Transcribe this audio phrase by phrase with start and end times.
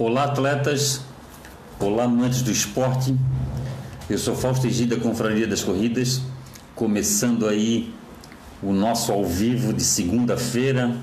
[0.00, 1.00] Olá, atletas.
[1.80, 3.16] Olá, amantes do esporte.
[4.08, 6.22] Eu sou Fausto Egida, Confraria das Corridas,
[6.76, 7.92] começando aí
[8.62, 10.96] o nosso ao vivo de segunda-feira,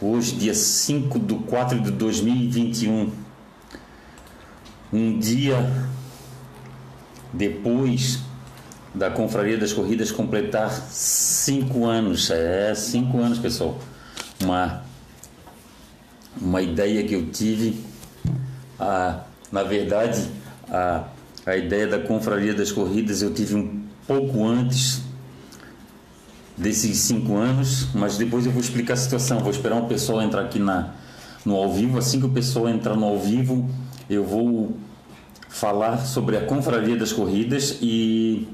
[0.00, 3.12] hoje, dia 5 de 4 de 2021.
[4.90, 5.58] Um dia
[7.30, 8.20] depois
[8.94, 12.30] da Confraria das Corridas completar cinco anos.
[12.30, 13.78] É, cinco anos, pessoal.
[14.42, 14.82] Uma,
[16.40, 17.92] uma ideia que eu tive,
[18.78, 19.20] a,
[19.50, 20.28] na verdade,
[20.68, 21.04] a,
[21.46, 25.02] a ideia da Confraria das Corridas eu tive um pouco antes
[26.56, 29.40] desses cinco anos, mas depois eu vou explicar a situação.
[29.40, 30.94] Vou esperar o pessoal entrar aqui na,
[31.44, 31.98] no ao vivo.
[31.98, 33.68] Assim que o pessoal entrar no ao vivo,
[34.08, 34.76] eu vou
[35.48, 38.48] falar sobre a Confraria das Corridas e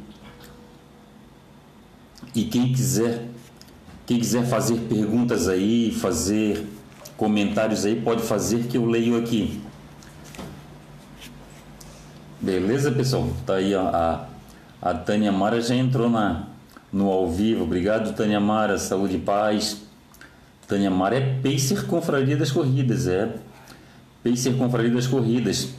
[2.34, 3.26] e quem quiser
[4.06, 6.66] quem quiser fazer perguntas aí, fazer
[7.16, 9.60] comentários aí, pode fazer que eu leio aqui.
[12.42, 13.28] Beleza, pessoal?
[13.44, 14.26] Tá aí ó, a,
[14.80, 16.46] a Tânia Mara já entrou na,
[16.90, 17.64] no ao vivo.
[17.64, 18.78] Obrigado, Tânia Mara.
[18.78, 19.82] Saúde e paz.
[20.66, 23.34] Tânia Mara é Pacer Confraria das Corridas, é.
[24.24, 25.74] Pacer Confraria das Corridas.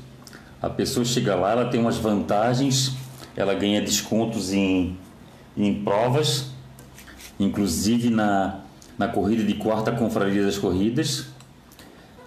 [0.61, 2.95] A pessoa chega lá, ela tem umas vantagens,
[3.35, 4.95] ela ganha descontos em,
[5.57, 6.51] em provas,
[7.39, 8.59] inclusive na,
[8.99, 11.25] na corrida de quarta confraria das corridas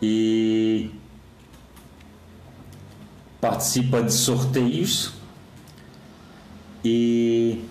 [0.03, 0.91] e
[3.45, 5.13] participa de sorteios
[6.83, 7.63] e,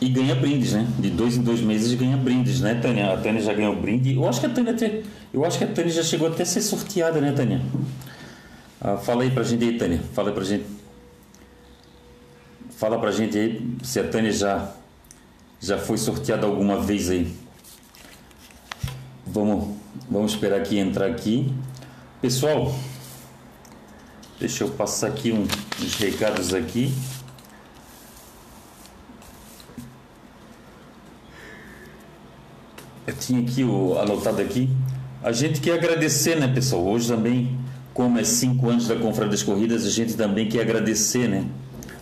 [0.00, 0.88] e ganha brindes, né?
[0.98, 3.12] De dois em dois meses ganha brindes, né, Tânia?
[3.12, 4.14] A Tânia já ganhou brinde.
[4.14, 5.02] Eu acho que a Tânia até,
[5.34, 7.60] eu acho que a Tânia já chegou até a ser sorteada, né, Tânia?
[8.80, 10.00] Ah, fala aí pra gente aí, Tânia.
[10.14, 10.64] Fala pra gente.
[12.70, 14.72] Fala pra gente aí se a Tânia já
[15.60, 17.30] já foi sorteada alguma vez aí.
[19.26, 19.76] Vamos,
[20.10, 21.52] vamos esperar aqui entrar aqui.
[22.22, 22.72] Pessoal,
[24.42, 25.46] deixa eu passar aqui um,
[25.80, 26.92] uns recados aqui.
[33.06, 34.68] Eu tinha aqui o anotado aqui.
[35.22, 36.84] A gente quer agradecer, né, pessoal?
[36.84, 37.56] Hoje também,
[37.94, 41.46] como é cinco anos da Confraria das Corridas, a gente também quer agradecer, né?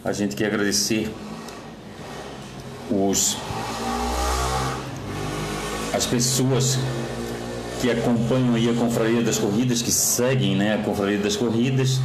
[0.03, 1.11] A gente quer agradecer
[2.91, 3.37] os
[5.93, 6.79] as pessoas
[7.83, 12.01] que acompanham aí a Confraria das Corridas, que seguem né, a Confraria das Corridas,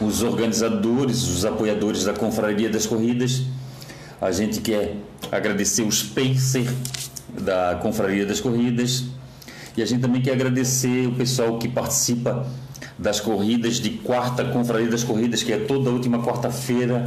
[0.00, 3.42] os organizadores, os apoiadores da Confraria das Corridas.
[4.20, 4.96] A gente quer
[5.30, 6.68] agradecer os Pacer
[7.40, 9.04] da Confraria das Corridas
[9.76, 12.46] e a gente também quer agradecer o pessoal que participa
[12.98, 17.04] das corridas de quarta Confraria das Corridas, que é toda última quarta-feira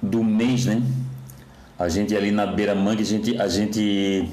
[0.00, 0.80] do mês, né?
[1.76, 4.28] A gente ali na Beira Mangue, a gente, a gente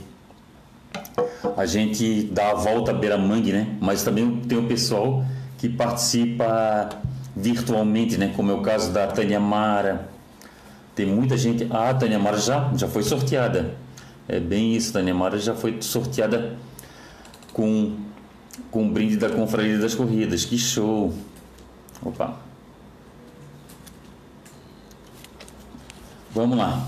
[1.58, 3.68] a gente dá a volta à Beira Mangue, né?
[3.82, 5.26] Mas também tem o pessoal
[5.58, 7.02] que participa
[7.36, 8.34] virtualmente, né?
[8.36, 10.10] Como é o caso da Tânia Mara.
[10.96, 11.68] Tem muita gente.
[11.70, 13.76] Ah, a Tânia Mara já, já foi sorteada.
[14.28, 16.58] É bem isso, Tânia Mara já foi sorteada
[17.54, 17.98] com,
[18.70, 20.46] com o brinde da Confraria das Corridas.
[20.46, 21.14] Que show!
[22.04, 22.38] Opa!
[26.34, 26.88] Vamos lá.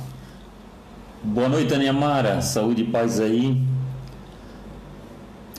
[1.24, 2.42] Boa noite, Tânia Mara.
[2.42, 3.73] Saúde e paz aí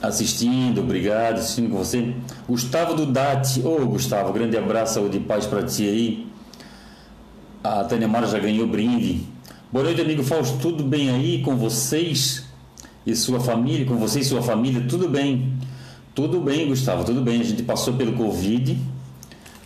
[0.07, 2.13] assistindo, obrigado, assistindo com você.
[2.47, 6.27] Gustavo Dudati, ô oh, Gustavo, grande abraço, saúde e paz para ti aí.
[7.63, 9.25] A Tânia Mara já ganhou brinde.
[9.71, 12.45] Boa noite, amigo Fausto, tudo bem aí com vocês
[13.05, 13.85] e sua família?
[13.85, 15.53] Com você e sua família, tudo bem?
[16.13, 17.41] Tudo bem, Gustavo, tudo bem.
[17.41, 18.77] A gente passou pelo Covid,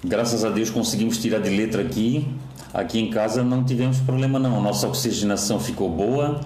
[0.03, 2.27] graças a Deus conseguimos tirar de letra aqui.
[2.73, 6.41] Aqui em casa não tivemos problema não, nossa oxigenação ficou boa.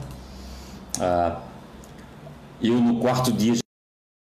[0.99, 1.39] Ah,
[2.61, 3.62] eu no quarto dia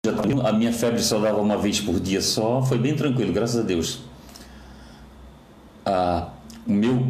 [0.06, 3.64] a minha febre só dava uma vez por dia só, foi bem tranquilo, graças a
[3.64, 4.02] Deus.
[5.86, 6.28] Ah,
[6.68, 7.08] o, meu,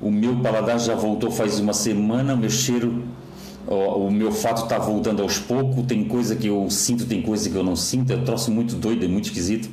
[0.00, 3.02] o meu paladar já voltou faz uma semana, o meu cheiro,
[3.66, 7.50] o, o meu fato está voltando aos poucos, tem coisa que eu sinto, tem coisa
[7.50, 9.68] que eu não sinto, é um troço muito doido, é muito esquisito.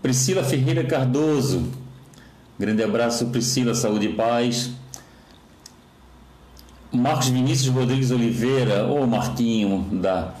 [0.00, 1.68] Priscila Ferreira Cardoso,
[2.58, 4.70] grande abraço, Priscila, saúde e paz.
[6.90, 10.32] Marcos Vinícius Rodrigues Oliveira, ô Marquinho, da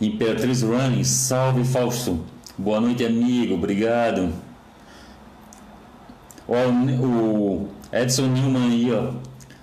[0.00, 2.20] Imperatriz Running, salve Fausto.
[2.58, 4.30] Boa noite, amigo, obrigado.
[6.46, 6.54] Ó,
[7.02, 9.12] o Edson Newman aí, ó.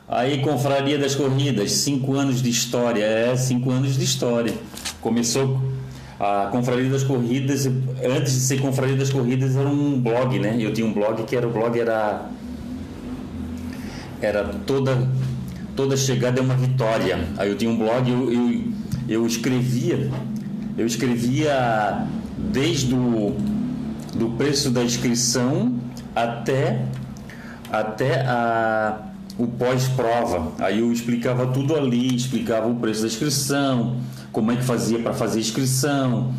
[0.07, 3.03] Aí, Confraria das Corridas, cinco anos de história.
[3.03, 4.53] É, cinco anos de história.
[5.01, 5.61] Começou
[6.19, 10.55] a Confraria das Corridas, antes de ser Confraria das Corridas, era um blog, né?
[10.59, 12.29] Eu tinha um blog que era o blog era
[14.21, 15.09] era toda
[15.75, 17.19] toda chegada é uma vitória.
[17.37, 18.63] Aí eu tinha um blog, eu, eu
[19.07, 20.09] eu escrevia,
[20.77, 22.07] eu escrevia
[22.37, 23.35] desde o
[24.15, 25.73] do preço da inscrição
[26.15, 26.85] até
[27.71, 30.51] até a o pós-prova.
[30.59, 33.97] Aí eu explicava tudo ali, explicava o preço da inscrição,
[34.31, 36.33] como é que fazia para fazer inscrição.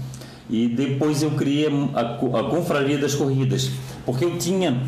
[0.48, 3.70] E depois eu criei a, a Confraria das Corridas,
[4.04, 4.80] porque eu tinha,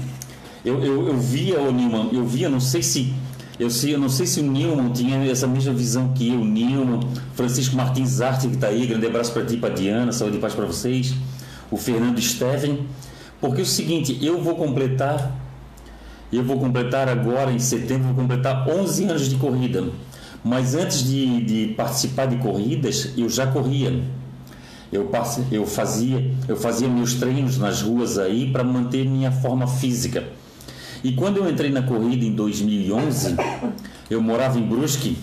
[0.65, 3.15] eu, eu, eu via o Newman, eu via, não sei se
[3.59, 7.01] eu, sei, eu não sei se o Nilman tinha essa mesma visão que eu, Nilman,
[7.35, 10.55] Francisco Martins Arte, que está aí, grande abraço para ti, para Diana, saúde e paz
[10.55, 11.15] para vocês,
[11.71, 12.87] o Fernando Steven,
[13.41, 15.35] porque é o seguinte, eu vou completar,
[16.33, 19.85] eu vou completar agora em setembro, vou completar 11 anos de corrida,
[20.45, 24.03] mas antes de, de participar de corridas, eu já corria.
[24.93, 25.11] Eu,
[25.51, 30.25] eu, fazia, eu fazia meus treinos nas ruas aí para manter minha forma física.
[31.07, 33.37] E quando eu entrei na corrida em 2011,
[34.11, 35.17] eu morava em Brusque,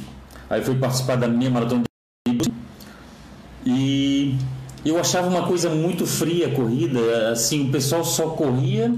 [0.50, 1.84] aí fui participar da minha maratona
[2.26, 2.54] de Brusque,
[3.66, 4.38] e
[4.86, 8.96] eu achava uma coisa muito fria a corrida, assim, o pessoal só corria,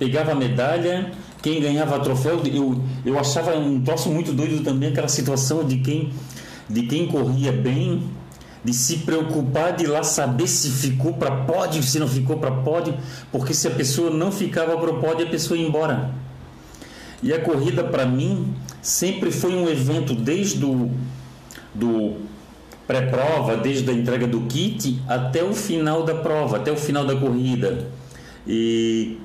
[0.00, 5.06] pegava a medalha, quem ganhava troféu, eu, eu achava um troço muito doido também aquela
[5.06, 6.12] situação de quem,
[6.68, 8.02] de quem corria bem,
[8.66, 12.96] de se preocupar de lá saber se ficou para pódio, se não ficou para pódio,
[13.30, 16.10] porque se a pessoa não ficava para o pódio, a pessoa ia embora.
[17.22, 18.52] E a corrida para mim
[18.82, 20.90] sempre foi um evento desde do,
[21.72, 22.16] do
[22.88, 27.14] pré-prova, desde a entrega do kit até o final da prova, até o final da
[27.14, 27.86] corrida.
[28.44, 29.16] E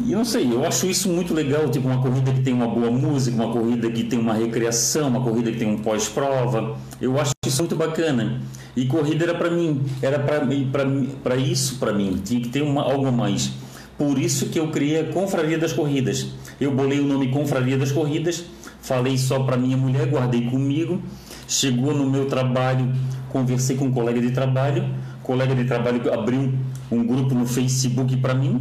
[0.00, 2.66] e eu não sei, eu acho isso muito legal, tipo uma corrida que tem uma
[2.66, 6.76] boa música, uma corrida que tem uma recreação, uma corrida que tem um pós-prova.
[7.00, 8.40] Eu acho isso muito bacana.
[8.76, 13.12] E corrida era para mim, era para isso para mim, tinha que ter uma, algo
[13.12, 13.52] mais.
[13.96, 16.26] Por isso que eu criei a Confraria das Corridas.
[16.60, 18.44] Eu bolei o nome Confraria das Corridas,
[18.80, 21.00] falei só para minha mulher, guardei comigo.
[21.46, 22.92] Chegou no meu trabalho,
[23.28, 24.84] conversei com um colega de trabalho,
[25.22, 26.52] colega de trabalho abriu
[26.90, 28.60] um grupo no Facebook para mim,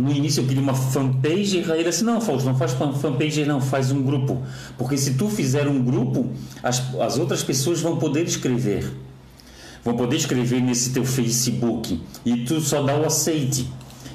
[0.00, 3.60] no início eu queria uma fanpage, e ele disse, não, Fausto, não faz fanpage não,
[3.60, 4.42] faz um grupo.
[4.78, 6.30] Porque se tu fizer um grupo,
[6.62, 8.90] as, as outras pessoas vão poder escrever.
[9.84, 12.00] Vão poder escrever nesse teu Facebook.
[12.24, 13.68] E tu só dá o aceite.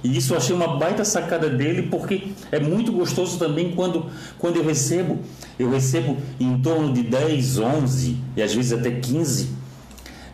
[0.04, 4.06] E isso eu achei uma baita sacada dele, porque é muito gostoso também quando,
[4.38, 5.20] quando eu recebo,
[5.58, 9.50] eu recebo em torno de 10, 11 e às vezes até 15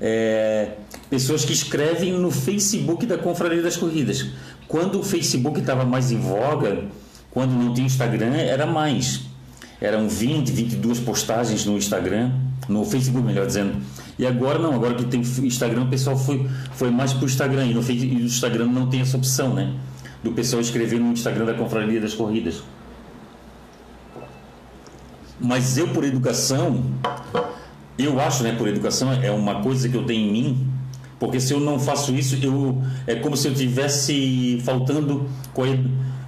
[0.01, 0.71] é,
[1.09, 4.25] pessoas que escrevem no Facebook da Confraria das Corridas.
[4.71, 6.85] Quando o Facebook estava mais em voga,
[7.29, 9.23] quando não tinha Instagram, era mais.
[9.81, 12.31] Eram 20, 22 postagens no Instagram,
[12.69, 13.81] no Facebook, melhor dizendo.
[14.17, 17.65] E agora não, agora que tem Instagram, o pessoal foi, foi mais para o Instagram.
[17.65, 19.73] E no, e no Instagram não tem essa opção, né?
[20.23, 22.63] Do pessoal escrever no Instagram da Confraria das Corridas.
[25.37, 26.85] Mas eu, por educação,
[27.97, 30.70] eu acho, né, por educação, é uma coisa que eu tenho em mim,
[31.21, 35.63] porque se eu não faço isso, eu é como se eu tivesse faltando com,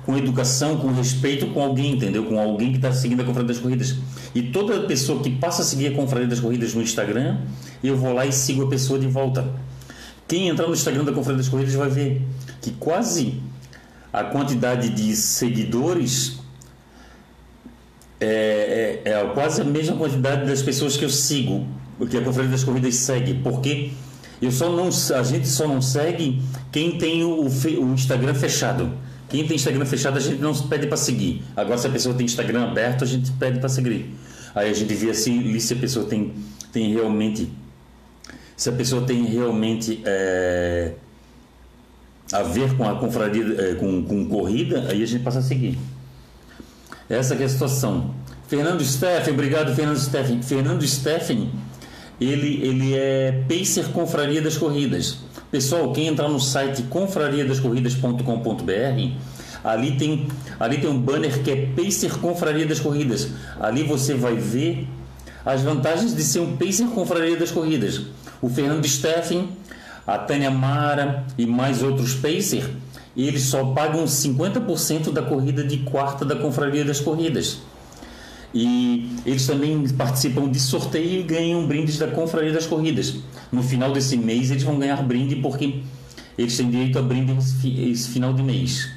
[0.05, 2.25] com educação, com respeito com alguém, entendeu?
[2.25, 3.95] Com alguém que está seguindo a Confraria das Corridas.
[4.35, 7.39] E toda pessoa que passa a seguir a Confraria das Corridas no Instagram,
[7.83, 9.51] eu vou lá e sigo a pessoa de volta.
[10.27, 12.21] Quem entrar no Instagram da Confraria das Corridas vai ver
[12.61, 13.41] que quase
[14.13, 16.37] a quantidade de seguidores
[18.21, 21.65] é, é, é quase a mesma quantidade das pessoas que eu sigo,
[22.07, 23.33] que a Confraria das Corridas segue.
[23.33, 23.91] Porque
[24.45, 26.41] eu só não, a gente só não segue
[26.71, 28.91] quem tem o, o Instagram fechado.
[29.29, 31.43] Quem tem Instagram fechado a gente não pede para seguir.
[31.55, 34.13] Agora se a pessoa tem Instagram aberto a gente pede para seguir.
[34.53, 36.33] Aí a gente vê assim se a pessoa tem,
[36.71, 37.51] tem realmente
[38.55, 40.93] se a pessoa tem realmente é,
[42.31, 45.77] a ver com a confraria é, com, com corrida, aí a gente passa a seguir.
[47.09, 48.13] Essa é a situação.
[48.47, 50.41] Fernando Steffen, obrigado Fernando Steffen.
[50.41, 51.51] Fernando Steffen
[52.19, 55.17] ele, ele é Pacer Confraria das Corridas.
[55.51, 59.11] Pessoal, quem entrar no site confrariadascorridas.com.br,
[59.63, 60.27] ali tem,
[60.59, 63.29] ali tem um banner que é Pacer Confraria das Corridas.
[63.59, 64.87] Ali você vai ver
[65.45, 68.01] as vantagens de ser um Pacer Confraria das Corridas.
[68.41, 69.49] O Fernando Steffen,
[70.07, 72.67] a Tânia Mara e mais outros Pacer,
[73.15, 77.59] eles só pagam 50% da corrida de quarta da Confraria das Corridas.
[78.53, 83.15] E eles também participam de sorteio e ganham brindes da Confraria das Corridas.
[83.51, 85.81] No final desse mês eles vão ganhar brinde porque
[86.37, 87.35] eles têm direito a brinde
[87.91, 88.89] esse final de mês.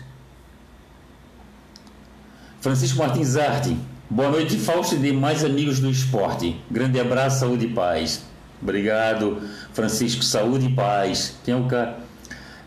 [2.61, 3.77] Francisco Martins Arte.
[4.11, 6.57] Boa noite, Fausto e demais amigos do esporte.
[6.71, 8.25] Grande abraço, saúde e paz.
[8.61, 9.41] Obrigado,
[9.73, 10.23] Francisco.
[10.23, 11.37] Saúde e paz.
[11.45, 11.99] Tem um cara,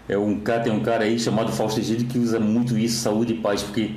[0.08, 3.34] é um cara, tem um cara aí chamado Fausto Egídio que usa muito isso, saúde
[3.34, 3.91] e paz, porque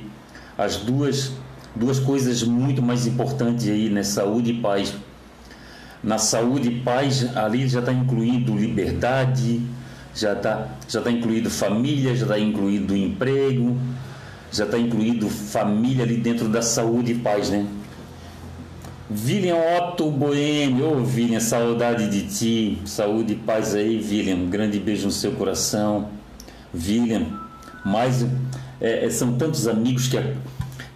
[0.57, 1.31] as duas
[1.75, 4.03] duas coisas muito mais importantes aí, né?
[4.03, 4.93] Saúde e paz.
[6.03, 9.61] na saúde e paz, ali já está incluído liberdade,
[10.13, 13.77] já está já tá incluído família, já está incluído emprego,
[14.51, 17.65] já está incluído família ali dentro da saúde e paz, né?
[19.11, 24.49] William Otto Boêmio, ô oh, William, saudade de ti, saúde e paz aí, William, um
[24.49, 26.09] grande beijo no seu coração,
[26.73, 27.27] William,
[27.85, 28.25] mais,
[28.81, 30.17] é, é, são tantos amigos que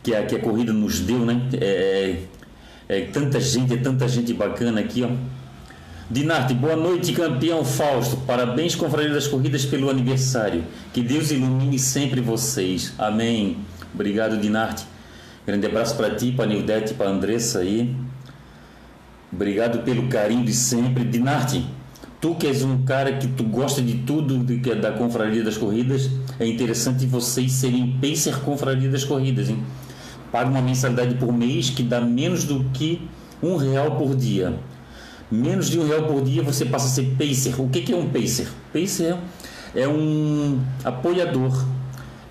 [0.07, 1.41] que a, que a corrida nos deu, né?
[1.59, 2.15] É,
[2.87, 5.09] é, é tanta gente, é tanta gente bacana aqui, ó.
[6.09, 8.15] Dinarte, boa noite, campeão Fausto.
[8.25, 10.63] Parabéns, Confraria das Corridas, pelo aniversário.
[10.93, 12.93] Que Deus ilumine sempre vocês.
[12.97, 13.57] Amém.
[13.93, 14.85] Obrigado, Dinarte.
[15.45, 17.93] Grande abraço para ti, para Nildete, para Andressa aí.
[19.29, 21.03] Obrigado pelo carinho de sempre.
[21.03, 21.65] Dinarte,
[22.21, 25.57] tu que és um cara que tu gosta de tudo que é da Confraria das
[25.57, 26.09] Corridas,
[26.39, 29.61] é interessante vocês serem pacer Confraria das Corridas, hein?
[30.31, 33.07] Paga uma mensalidade por mês que dá menos do que
[33.41, 34.57] um real por dia
[35.31, 37.60] menos de um real por dia você passa a ser pacer.
[37.60, 38.48] O que, é um pacer?
[38.74, 39.17] Pacer
[39.75, 41.65] é um apoiador,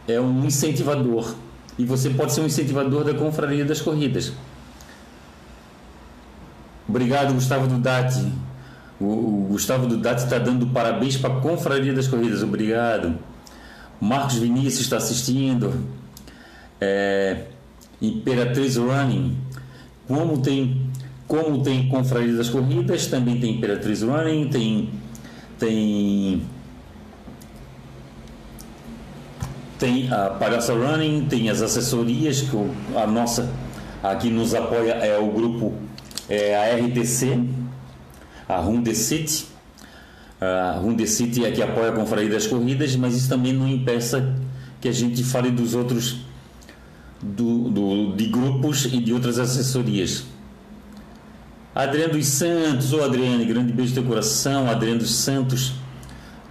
[0.09, 1.35] é um incentivador.
[1.79, 4.33] E você pode ser um incentivador da confraria das corridas.
[6.89, 8.33] Obrigado, Gustavo Dudati.
[8.99, 12.43] O Gustavo Dudati está dando parabéns para a confraria das corridas.
[12.43, 13.19] Obrigado.
[14.01, 15.85] Marcos Vinícius está assistindo.
[16.81, 17.45] É,
[18.01, 19.37] Imperatriz Running.
[20.07, 20.87] Como tem
[21.27, 24.91] como tem Confraria das Corridas, também tem Imperatriz Running, tem
[25.59, 26.43] tem
[29.79, 32.57] tem a Palhaça Running, tem as assessorias que
[32.97, 33.53] a nossa
[34.03, 35.75] aqui nos apoia é o grupo
[36.29, 37.45] é a RTC,
[38.49, 39.47] a Runde City.
[40.41, 44.35] A Runde City é que apoia a Confraria das Corridas, mas isso também não impeça
[44.81, 46.26] que a gente fale dos outros
[47.23, 50.25] do, do, de grupos e de outras assessorias.
[51.75, 54.71] Adriano dos Santos, ô Adriano, grande beijo no teu coração.
[54.71, 55.75] Adriano dos Santos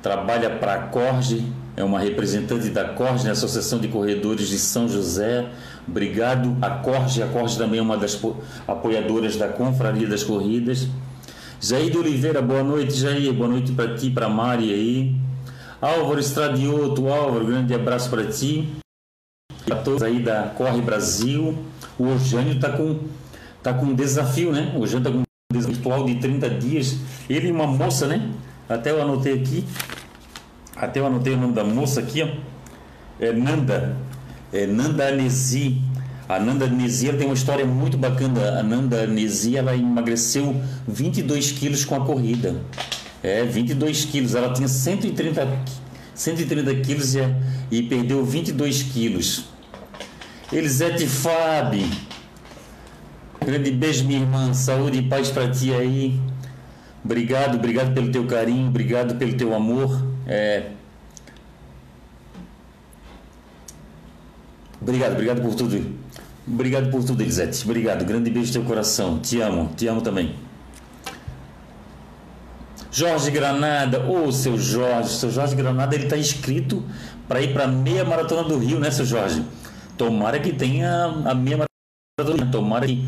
[0.02, 1.44] trabalha para a Corge,
[1.76, 5.50] é uma representante da Corge, Associação de Corredores de São José.
[5.88, 8.20] Obrigado a Corge, a Corge também é uma das
[8.68, 10.88] apoiadoras da Confraria das Corridas.
[11.60, 15.16] Jair de Oliveira, boa noite, Jair, boa noite para ti, para Mari aí.
[15.82, 18.85] Álvaro Estradioto, Álvaro, grande abraço para ti.
[19.70, 21.58] A todos aí da Corre Brasil.
[21.98, 23.00] O Eugênio está com
[23.64, 24.72] tá com um desafio, né?
[24.78, 26.98] O Jean tá com um desafio virtual de 30 dias.
[27.28, 28.30] Ele e uma moça, né?
[28.70, 29.66] Até eu anotei aqui.
[30.76, 32.28] Até eu anotei o nome da moça aqui, ó.
[33.20, 33.98] É Nanda.
[34.54, 35.82] É Nanda Anesi.
[36.30, 38.60] A Nanda Anesi tem uma história muito bacana.
[38.60, 42.62] A Nanda Anesi ela emagreceu 22 quilos com a corrida.
[43.24, 44.36] É, 22 quilos.
[44.36, 45.48] Ela tinha 130,
[46.14, 47.22] 130 quilos e,
[47.72, 49.55] e perdeu 22 quilos.
[50.52, 51.90] Elisete Fabi.
[53.44, 54.54] Grande beijo, minha irmã.
[54.54, 56.20] Saúde e paz para ti aí.
[57.04, 60.04] Obrigado, obrigado pelo teu carinho, obrigado pelo teu amor.
[60.26, 60.72] É...
[64.82, 65.96] Obrigado, obrigado por tudo.
[66.48, 67.64] Obrigado por tudo, Elisete.
[67.64, 68.06] Obrigado.
[68.06, 69.20] Grande beijo no teu coração.
[69.20, 70.36] Te amo, te amo também.
[72.92, 76.84] Jorge Granada, ô oh, seu Jorge, seu Jorge Granada, ele está inscrito
[77.28, 79.44] para ir para meia maratona do Rio, né, seu Jorge?
[79.98, 81.66] Tomara que tenha a meia
[82.18, 82.52] maratona.
[82.52, 83.06] Tomara que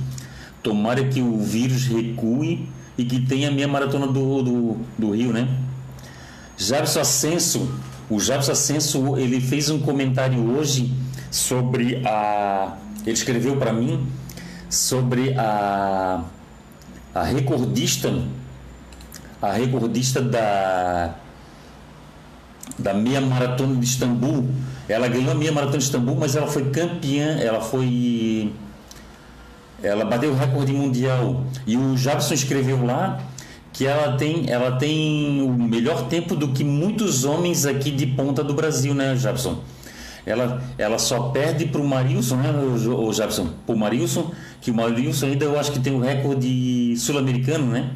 [0.67, 2.67] Tomara que o vírus recue
[2.97, 5.47] e que tenha a minha maratona do, do, do Rio, né?
[6.57, 7.71] Jabson Ascenso,
[8.09, 10.93] o Jabson Ascenso, ele fez um comentário hoje
[11.31, 12.75] sobre a.
[13.05, 14.07] Ele escreveu para mim
[14.69, 16.25] sobre a,
[17.15, 18.11] a recordista,
[19.41, 21.15] a recordista da,
[22.77, 24.49] da meia maratona de Istambul.
[24.87, 28.51] Ela ganhou a meia maratona de Istambul, mas ela foi campeã, ela foi
[29.81, 31.43] ela bateu o recorde mundial.
[31.65, 33.19] E o Jabson escreveu lá
[33.71, 38.43] que ela tem, ela tem o melhor tempo do que muitos homens aqui de ponta
[38.43, 39.59] do Brasil, né, Jabson?
[40.25, 43.49] Ela, ela só perde para o Marilson, né, o Jabson?
[43.65, 47.91] Para o Marilson, que o Marilson ainda eu acho que tem o recorde sul-americano, né?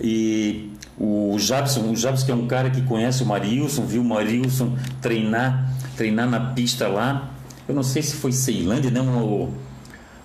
[0.00, 4.04] E o Jabson, o Jabson que é um cara que conhece o Marilson, viu o
[4.04, 7.30] Marilson treinar, treinar na pista lá.
[7.68, 9.00] Eu não sei se foi Ceilândia, né?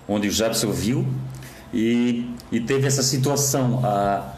[0.08, 1.06] Onde o Jabson viu
[1.72, 3.80] e, e teve essa situação.
[3.84, 4.32] A,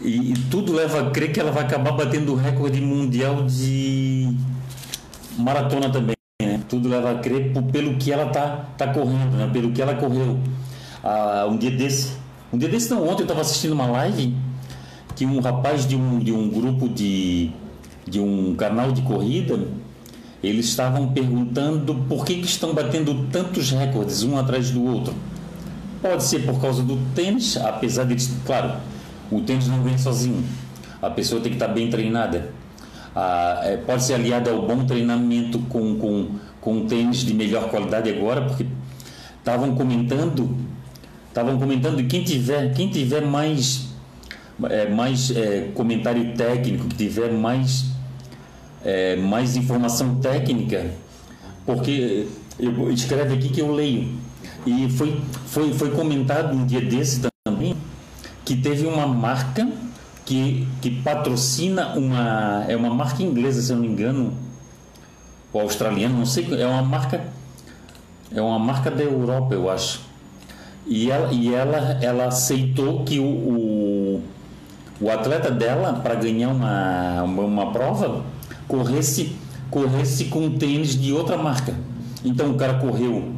[0.00, 4.32] e, e, tudo leva a crer que ela vai acabar batendo o recorde mundial de
[5.36, 6.14] maratona também.
[6.40, 6.60] Né?
[6.68, 9.50] Tudo leva a crer por, pelo que ela tá, tá correndo, né?
[9.52, 10.38] pelo que ela correu.
[11.02, 12.12] Ah, um dia desse,
[12.52, 14.36] um dia desse não, ontem eu estava assistindo uma live
[15.18, 17.50] que um rapaz de um, de um grupo de,
[18.06, 19.58] de um canal de corrida
[20.40, 25.12] eles estavam perguntando por que, que estão batendo tantos recordes um atrás do outro.
[26.00, 28.14] Pode ser por causa do tênis, apesar de,
[28.46, 28.76] claro,
[29.32, 30.44] o tênis não vem sozinho.
[31.02, 32.52] A pessoa tem que estar bem treinada.
[33.16, 36.28] Ah, pode ser aliado ao bom treinamento com, com,
[36.60, 38.64] com tênis de melhor qualidade agora, porque
[39.36, 40.56] estavam comentando,
[41.26, 43.87] estavam comentando quem tiver, quem tiver mais,
[44.64, 47.86] é, mais é, comentário técnico, que tiver mais,
[48.84, 50.90] é, mais informação técnica,
[51.64, 52.26] porque
[52.58, 54.16] eu, escreve aqui que eu leio.
[54.66, 57.76] E foi, foi, foi comentado um dia desse também
[58.44, 59.68] que teve uma marca
[60.24, 62.64] que, que patrocina uma.
[62.68, 64.34] É uma marca inglesa, se eu não me engano,
[65.52, 67.24] ou australiana, não sei, é uma marca.
[68.30, 70.00] É uma marca da Europa, eu acho.
[70.86, 73.87] E ela, e ela, ela aceitou que o, o,
[75.00, 78.24] o atleta dela, para ganhar uma, uma, uma prova,
[78.66, 79.36] corresse,
[79.70, 81.74] corresse com tênis de outra marca.
[82.24, 83.32] Então o cara correu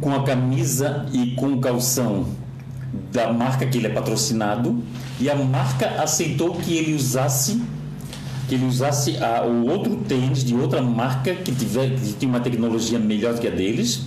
[0.00, 2.26] com a camisa e com o calção
[3.12, 4.82] da marca que ele é patrocinado
[5.20, 7.62] e a marca aceitou que ele usasse
[8.48, 12.40] que ele usasse a, o outro tênis de outra marca que, tiver, que tinha uma
[12.40, 14.02] tecnologia melhor que a deles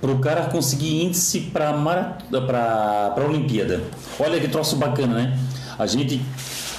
[0.00, 3.82] para o cara conseguir índice para a Olimpíada.
[4.18, 5.38] Olha que troço bacana, né?
[5.78, 6.20] A gente.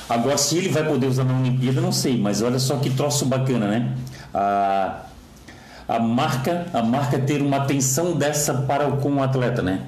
[0.09, 3.25] Agora, se ele vai poder usar na Olimpíada, não sei, mas olha só que troço
[3.25, 3.93] bacana, né?
[4.33, 5.01] A,
[5.87, 9.81] a marca a marca ter uma atenção dessa para com o atleta, né?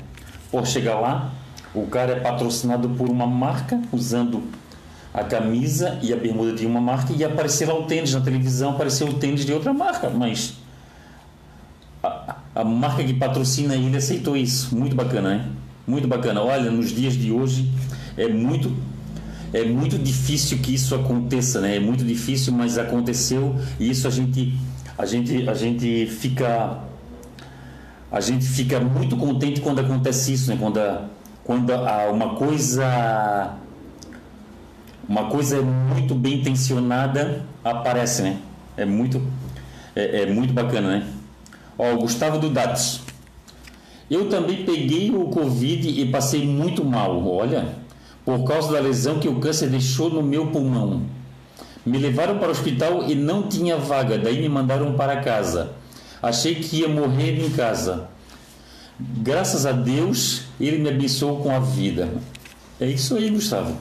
[0.51, 1.31] Por chegar lá,
[1.73, 4.43] o cara é patrocinado por uma marca usando
[5.13, 8.71] a camisa e a bermuda de uma marca e aparecer lá o tênis na televisão,
[8.71, 10.55] apareceu o tênis de outra marca, mas
[12.03, 14.75] a, a marca que patrocina ele aceitou isso.
[14.75, 15.45] Muito bacana, né?
[15.87, 16.41] Muito bacana.
[16.41, 17.71] Olha, nos dias de hoje
[18.17, 18.75] é muito
[19.53, 21.77] é muito difícil que isso aconteça, né?
[21.77, 24.53] É muito difícil, mas aconteceu e isso a gente
[24.97, 26.79] a gente a gente fica
[28.11, 30.57] a gente fica muito contente quando acontece isso, né?
[30.59, 31.05] Quando a,
[31.43, 33.55] quando há uma coisa
[35.07, 38.37] uma coisa muito bem intencionada aparece, né?
[38.77, 39.21] É muito
[39.95, 41.07] é, é muito bacana, né?
[41.77, 43.01] Ó, Gustavo Dudates.
[44.09, 47.75] Eu também peguei o Covid e passei muito mal, olha,
[48.29, 51.01] por causa da lesão que o câncer deixou no meu pulmão.
[51.83, 55.71] Me levaram para o hospital e não tinha vaga, daí me mandaram para casa.
[56.21, 58.07] Achei que ia morrer em casa.
[58.99, 62.07] Graças a Deus, Ele me abençoou com a vida.
[62.79, 63.75] É isso aí, Gustavo.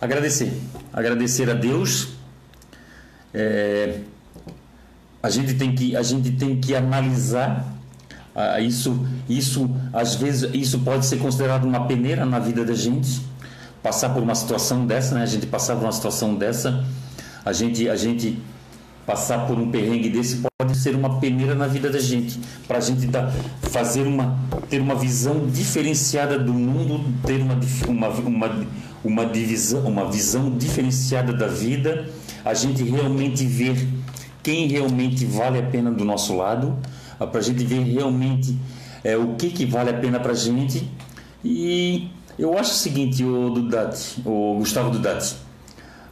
[0.00, 0.50] Agradecer.
[0.90, 2.08] Agradecer a Deus.
[3.34, 4.00] É,
[5.22, 7.77] a gente tem que a gente tem que analisar
[8.40, 13.20] ah, isso isso às vezes isso pode ser considerado uma peneira na vida da gente
[13.82, 15.22] passar por uma situação dessa né?
[15.22, 16.84] A gente passar por uma situação dessa
[17.44, 18.38] a gente a gente
[19.04, 22.80] passar por um perrengue desse pode ser uma peneira na vida da gente, para a
[22.80, 28.66] gente dar, fazer uma, ter uma visão diferenciada do mundo, ter uma, uma, uma,
[29.02, 32.06] uma, divisão, uma visão diferenciada da vida,
[32.44, 33.88] a gente realmente ver
[34.42, 36.76] quem realmente vale a pena do nosso lado,
[37.26, 38.56] para a gente ver realmente
[39.02, 40.88] é, o que, que vale a pena para a gente.
[41.44, 45.36] E eu acho o seguinte, o, Dudati, o Gustavo Dudati,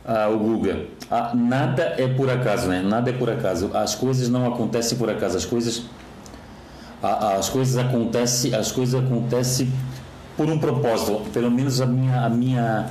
[0.05, 2.83] ah, o Guga, ah, nada é por acaso, né?
[2.83, 3.71] Nada é por acaso.
[3.75, 5.37] As coisas não acontecem por acaso.
[5.37, 5.83] As coisas,
[7.03, 9.71] ah, as coisas acontecem, as coisas acontecem
[10.37, 11.23] por um propósito.
[11.33, 12.91] Pelo menos a minha, a minha,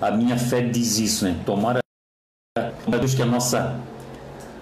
[0.00, 1.36] a minha fé diz isso, né?
[1.44, 1.80] Tomara,
[2.88, 3.78] Deus que a nossa,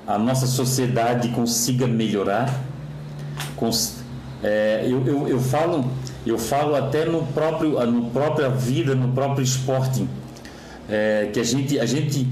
[0.06, 2.48] a nossa sociedade consiga melhorar.
[4.42, 5.90] É, eu, eu, eu falo,
[6.26, 10.06] eu falo até no próprio, no própria vida, no próprio esporte,
[10.88, 12.28] é, que a gente, a gente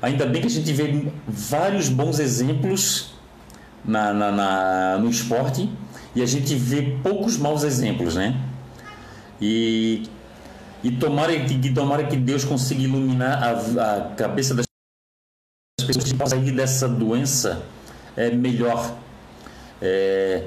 [0.00, 3.14] Ainda bem que a gente vê vários bons exemplos
[3.84, 5.70] na, na, na, no esporte
[6.14, 8.38] e a gente vê poucos maus exemplos, né?
[9.40, 10.08] E,
[10.82, 14.66] e tomara, que, tomara que Deus consiga iluminar a, a cabeça das
[15.84, 17.62] pessoas que sair dessa doença
[18.16, 18.96] é melhor.
[19.80, 20.44] É,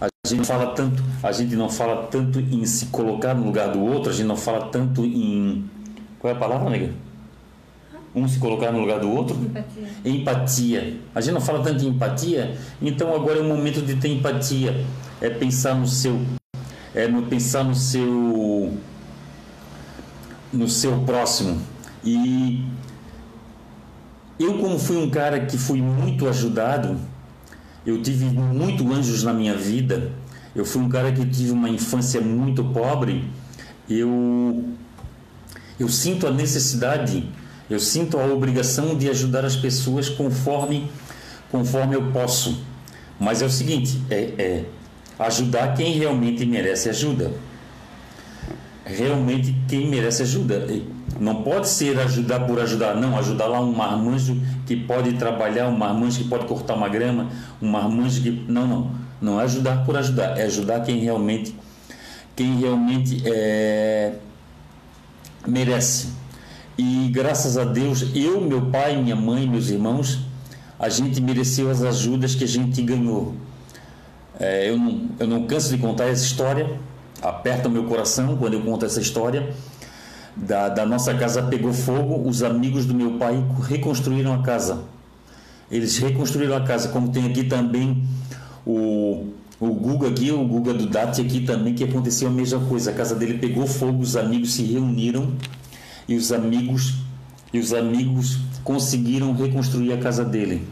[0.00, 3.72] a gente não fala tanto, a gente não fala tanto em se colocar no lugar
[3.72, 5.68] do outro, a gente não fala tanto em
[6.18, 6.92] qual é a palavra, nega?
[8.14, 9.36] um se colocar no lugar do outro?
[9.36, 9.88] Empatia.
[10.04, 11.00] Empatia.
[11.14, 14.84] A gente não fala tanto em empatia, então agora é o momento de ter empatia.
[15.20, 16.20] É pensar no seu.
[16.94, 18.72] É no pensar no seu.
[20.52, 21.60] No seu próximo.
[22.04, 22.64] E
[24.38, 26.96] eu, como fui um cara que fui muito ajudado,
[27.88, 30.12] eu tive muito anjos na minha vida.
[30.54, 33.24] Eu fui um cara que tive uma infância muito pobre.
[33.88, 34.64] Eu
[35.80, 37.28] eu sinto a necessidade
[37.70, 40.90] eu sinto a obrigação de ajudar as pessoas conforme,
[41.50, 42.62] conforme eu posso.
[43.20, 44.64] Mas é o seguinte, é, é
[45.18, 47.32] Ajudar quem realmente merece ajuda.
[48.88, 50.66] Realmente quem merece ajuda.
[51.20, 53.18] Não pode ser ajudar por ajudar, não.
[53.18, 57.28] Ajudar lá um marmanjo que pode trabalhar, um marmanjo que pode cortar uma grama,
[57.60, 58.30] um marmanjo que.
[58.48, 58.90] Não, não.
[59.20, 61.54] Não é ajudar por ajudar, é ajudar quem realmente,
[62.36, 64.14] quem realmente é,
[65.46, 66.10] merece.
[66.78, 70.20] E graças a Deus, eu, meu pai, minha mãe, meus irmãos,
[70.78, 73.34] a gente mereceu as ajudas que a gente ganhou.
[74.38, 76.78] É, eu, não, eu não canso de contar essa história,
[77.22, 79.54] aperta o meu coração quando eu conto essa história.
[80.36, 84.84] Da, da nossa casa pegou fogo, os amigos do meu pai reconstruíram a casa.
[85.70, 88.04] Eles reconstruíram a casa, como tem aqui também
[88.64, 92.90] o, o Guga aqui, o Guga do Dati aqui também, que aconteceu a mesma coisa.
[92.90, 95.32] A casa dele pegou fogo, os amigos se reuniram
[96.08, 96.94] e os amigos
[97.52, 100.66] e os amigos conseguiram reconstruir a casa dele.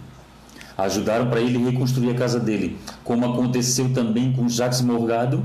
[0.76, 5.42] Ajudaram para ele reconstruir a casa dele, como aconteceu também com Jacques Morgado,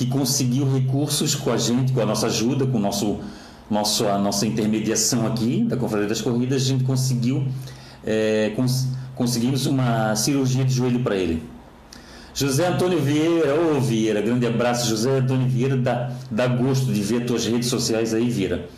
[0.00, 3.18] que conseguiu recursos com a gente, com a nossa ajuda, com o nosso,
[3.70, 7.46] nosso, a nossa intermediação aqui da Confraria das Corridas, a gente conseguiu
[8.02, 11.42] é, cons, conseguimos uma cirurgia de joelho para ele.
[12.32, 17.02] José Antônio Vieira, ô oh, Vieira, grande abraço, José Antônio Vieira, dá, dá gosto de
[17.02, 18.70] ver tuas redes sociais aí, Vieira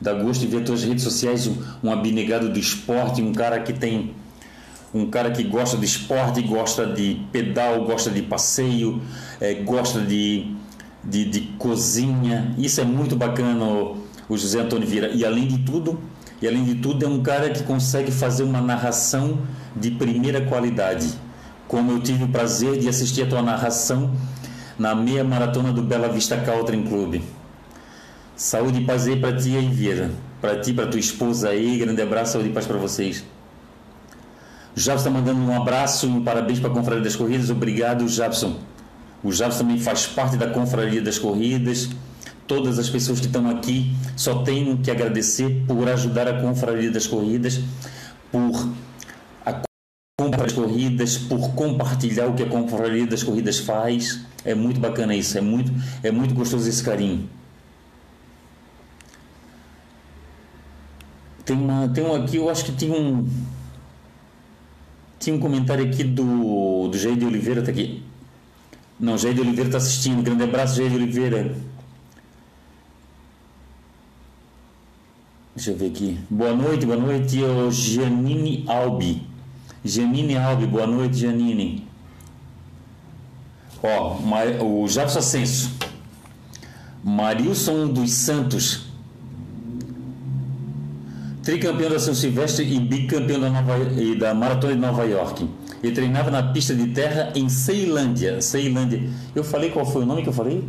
[0.00, 1.54] dá gosto de ver tuas redes sociais um,
[1.84, 4.14] um abnegado do esporte, um cara que tem
[4.94, 9.00] um cara que gosta de esporte, gosta de pedal, gosta de passeio,
[9.40, 10.54] é, gosta de,
[11.04, 12.54] de, de, cozinha.
[12.58, 13.96] Isso é muito bacana, o,
[14.28, 15.08] o José Antônio Vieira.
[15.08, 15.98] E além de tudo,
[16.40, 19.40] e além de tudo, é um cara que consegue fazer uma narração
[19.76, 21.08] de primeira qualidade.
[21.68, 24.10] Como eu tive o prazer de assistir a tua narração
[24.78, 27.22] na meia maratona do Bela Vista Country Club.
[28.34, 30.10] Saúde e paz aí para ti aí, Vieira.
[30.40, 31.78] Para ti, para tua esposa aí.
[31.78, 33.24] Grande abraço, saúde e paz para vocês.
[34.74, 37.50] Jabson está mandando um abraço e um parabéns para a Confraria das Corridas.
[37.50, 38.56] Obrigado, Jabson.
[39.22, 41.90] O Jabson também faz parte da Confraria das Corridas.
[42.46, 47.06] Todas as pessoas que estão aqui só tenho que agradecer por ajudar a Confraria das
[47.06, 47.60] Corridas,
[48.32, 48.68] por
[49.46, 49.62] a
[50.18, 54.20] compra das corridas, por compartilhar o que a Confraria das Corridas faz.
[54.44, 57.28] É muito bacana isso, é muito, é muito gostoso esse carinho.
[61.44, 61.56] Tem,
[61.94, 63.28] tem um aqui, eu acho que tinha um.
[65.18, 68.02] Tinha um comentário aqui do, do Jair de Oliveira, tá aqui.
[69.02, 70.22] Não, Jair de Oliveira está assistindo.
[70.22, 71.56] Grande abraço, Jair de Oliveira.
[75.56, 76.20] Deixa eu ver aqui.
[76.30, 79.26] Boa noite, boa noite, o Janine Albi.
[79.84, 81.84] Janine Albi, boa noite, Janine.
[83.82, 84.18] Ó,
[84.64, 85.72] o Jefferson Ascenso.
[87.02, 88.92] Marilson dos Santos
[91.42, 95.48] tricampeão da São Silvestre e bicampeão da, Nova, e da Maratona de Nova York.
[95.82, 98.40] Ele treinava na pista de terra em Ceilândia.
[98.40, 99.02] Ceilândia.
[99.34, 100.64] Eu falei qual foi o nome que eu falei?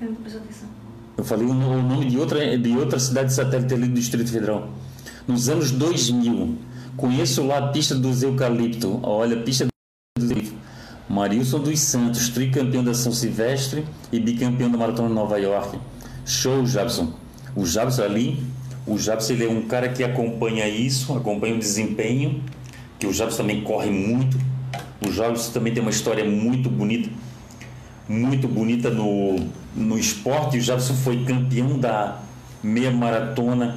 [0.00, 0.68] Eu não atenção.
[1.16, 4.68] Eu falei o nome de outra, de outra cidade satélite ali do Distrito Federal.
[5.26, 6.56] Nos anos 2000.
[6.96, 9.00] Conheço lá a pista dos Eucalipto.
[9.02, 9.66] Olha, a pista
[10.18, 10.60] dos Eucalipto.
[11.08, 15.78] Marilson dos Santos, tricampeão da São Silvestre e bicampeão da Maratona de Nova York.
[16.24, 17.12] Show, Jabson.
[17.56, 18.40] O Jabson ali
[18.86, 22.42] o Jabs ele é um cara que acompanha isso, acompanha o desempenho,
[22.98, 24.36] que o Jabs também corre muito.
[25.00, 27.08] O Jabs também tem uma história muito bonita,
[28.08, 29.36] muito bonita no,
[29.74, 30.58] no esporte.
[30.58, 32.18] O Jabson foi campeão da
[32.62, 33.76] meia maratona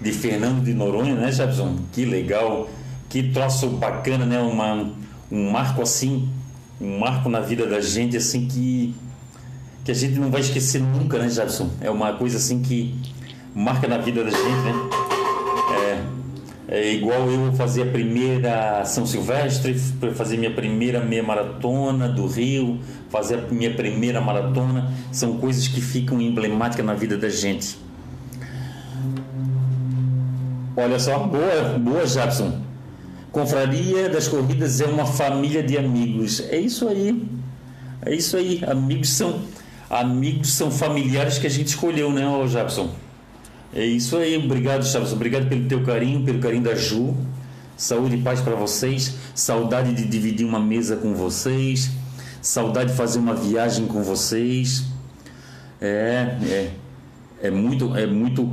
[0.00, 1.76] de Fernando de Noronha, né, Jabson?
[1.92, 2.68] Que legal,
[3.08, 4.38] que troço bacana, né?
[4.40, 4.90] Uma,
[5.30, 6.28] um marco assim,
[6.80, 8.94] um marco na vida da gente assim que
[9.84, 11.70] que a gente não vai esquecer nunca, né, Jabson?
[11.80, 12.94] É uma coisa assim que
[13.54, 14.97] marca na vida da gente, né?
[16.70, 19.74] É, igual eu fazer a primeira São Silvestre,
[20.14, 22.78] fazer minha primeira meia maratona do Rio,
[23.08, 27.78] fazer a minha primeira maratona, são coisas que ficam emblemáticas na vida da gente.
[30.76, 32.60] Olha só, boa, boa, Jabson.
[33.32, 36.40] Confraria das Corridas é uma família de amigos.
[36.50, 37.26] É isso aí.
[38.04, 38.62] É isso aí.
[38.66, 39.40] Amigos são
[39.90, 42.90] amigos são familiares que a gente escolheu, né, Jabson?
[43.72, 45.12] É isso aí, obrigado, Chaves.
[45.12, 47.14] Obrigado pelo teu carinho, pelo carinho da Ju.
[47.76, 49.14] Saúde e paz para vocês.
[49.34, 51.90] Saudade de dividir uma mesa com vocês.
[52.40, 54.84] Saudade de fazer uma viagem com vocês.
[55.80, 56.70] É, é,
[57.42, 58.50] é muito, é muito,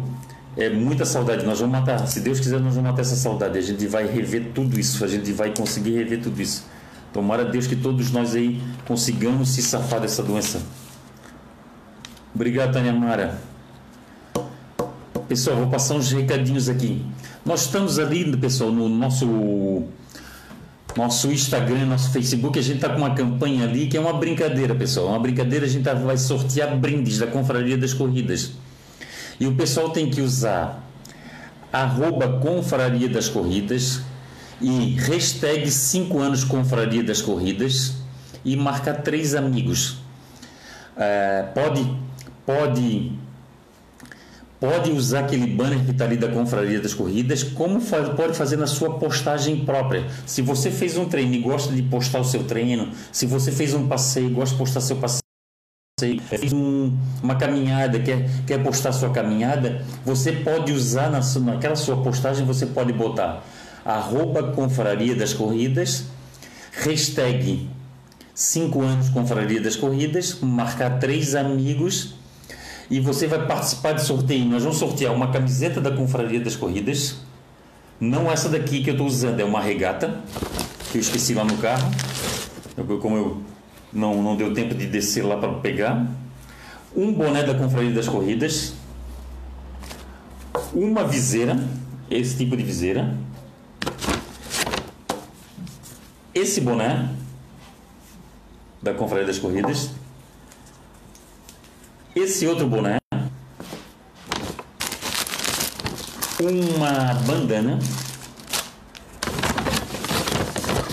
[0.58, 1.46] é muita saudade.
[1.46, 3.58] Nós vamos matar, se Deus quiser, nós vamos matar essa saudade.
[3.58, 5.04] A gente vai rever tudo isso.
[5.04, 6.66] A gente vai conseguir rever tudo isso.
[7.14, 10.62] Tomara Deus que todos nós aí consigamos se safar dessa doença.
[12.36, 13.55] Obrigado, Tânia Mara.
[15.28, 17.04] Pessoal, vou passar uns recadinhos aqui.
[17.44, 19.84] Nós estamos ali, pessoal, no nosso
[20.96, 24.74] nosso Instagram, nosso Facebook, a gente tá com uma campanha ali que é uma brincadeira,
[24.76, 25.08] pessoal.
[25.08, 28.52] Uma brincadeira, a gente tá, vai sortear brindes da Confraria das Corridas.
[29.40, 30.88] E o pessoal tem que usar
[31.74, 34.02] arroba Confraria das Corridas
[34.62, 37.96] e hashtag 5 anos Confraria das Corridas
[38.46, 39.98] e marcar três amigos.
[40.96, 41.98] É, pode,
[42.46, 43.25] pode
[44.66, 47.80] pode usar aquele banner que está ali da Confraria das Corridas, como
[48.18, 50.08] pode fazer na sua postagem própria.
[50.26, 53.76] Se você fez um treino e gosta de postar o seu treino, se você fez
[53.76, 55.22] um passeio e gosta de postar seu passeio,
[56.28, 61.98] fez um, uma caminhada, quer, quer postar sua caminhada, você pode usar na, naquela sua
[61.98, 63.46] postagem, você pode botar
[63.86, 66.06] arroba Confraria das Corridas,
[66.72, 67.70] hashtag
[68.34, 72.16] 5 anos Confraria das Corridas, marcar três amigos
[72.90, 74.46] e você vai participar de sorteio.
[74.46, 77.18] Nós vamos sortear uma camiseta da Confraria das Corridas,
[78.00, 80.20] não essa daqui que eu estou usando, é uma regata
[80.92, 81.90] que eu esqueci lá no carro.
[82.78, 83.42] Eu, como eu
[83.92, 86.06] não, não deu tempo de descer lá para pegar.
[86.96, 88.74] Um boné da Confraria das Corridas,
[90.74, 91.58] uma viseira,
[92.10, 93.16] esse tipo de viseira,
[96.34, 97.10] esse boné
[98.82, 99.92] da Confraria das Corridas
[102.16, 102.98] esse outro boné,
[106.40, 107.78] uma bandana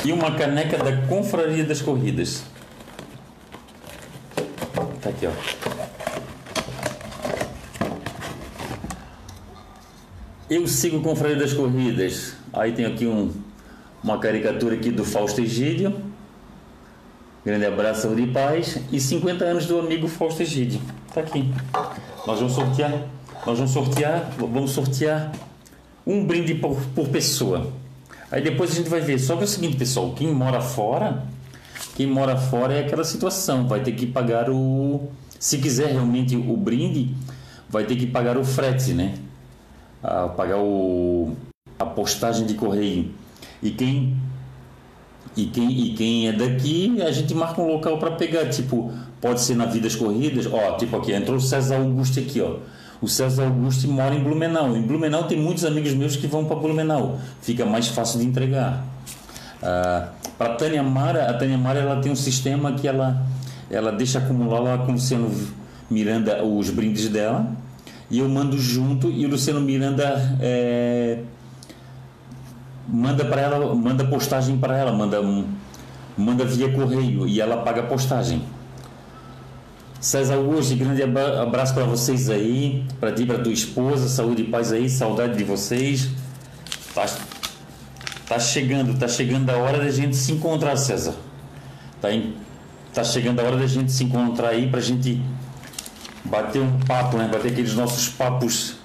[0.04, 2.42] e uma caneca da Confraria das Corridas.
[5.00, 5.32] Tá aqui, ó.
[10.50, 12.34] Eu sigo Confraria das Corridas.
[12.52, 13.32] Aí tem aqui um,
[14.02, 15.94] uma caricatura aqui do Fausto Egídio.
[17.44, 18.78] Grande abraço, saúde e paz.
[18.90, 20.80] E 50 anos do amigo Fausto Egídio.
[21.12, 21.52] Tá aqui.
[22.26, 23.06] Nós vamos sortear,
[23.46, 25.32] nós vamos sortear, vamos sortear
[26.06, 27.70] um brinde por, por pessoa.
[28.30, 29.18] Aí depois a gente vai ver.
[29.18, 31.24] Só que é o seguinte, pessoal, quem mora fora,
[31.94, 36.56] quem mora fora é aquela situação, vai ter que pagar o se quiser realmente o
[36.56, 37.14] brinde,
[37.68, 39.16] vai ter que pagar o frete, né?
[40.02, 41.36] Ah, pagar o
[41.78, 43.12] a postagem de correio.
[43.60, 44.16] E quem
[45.36, 48.48] e quem, e quem é daqui, a gente marca um local para pegar.
[48.50, 50.46] Tipo, pode ser na Vidas Corridas.
[50.46, 52.56] Ó, tipo aqui, entrou o César Augusto aqui, ó.
[53.00, 54.76] O César Augusto mora em Blumenau.
[54.76, 57.18] Em Blumenau tem muitos amigos meus que vão para Blumenau.
[57.40, 58.84] Fica mais fácil de entregar.
[59.62, 63.24] Ah, para Tânia Mara, a Tânia Mara ela tem um sistema que ela,
[63.70, 65.30] ela deixa acumular lá com o Luciano
[65.90, 67.46] Miranda os brindes dela.
[68.10, 71.20] E eu mando junto e o Luciano Miranda é,
[72.88, 75.20] manda para ela, manda postagem para ela, manda
[76.16, 78.42] manda via correio e ela paga a postagem.
[80.00, 84.72] César Augusto, grande abraço para vocês aí, para ti, para tua esposa, saúde e paz
[84.72, 86.10] aí, saudade de vocês.
[86.94, 87.06] Tá,
[88.28, 91.14] tá chegando, tá chegando a hora da gente se encontrar, César.
[92.00, 92.08] Tá,
[92.92, 95.22] tá chegando a hora da gente se encontrar aí para a gente
[96.24, 97.28] bater um papo, né?
[97.32, 98.76] Bater aqueles nossos papos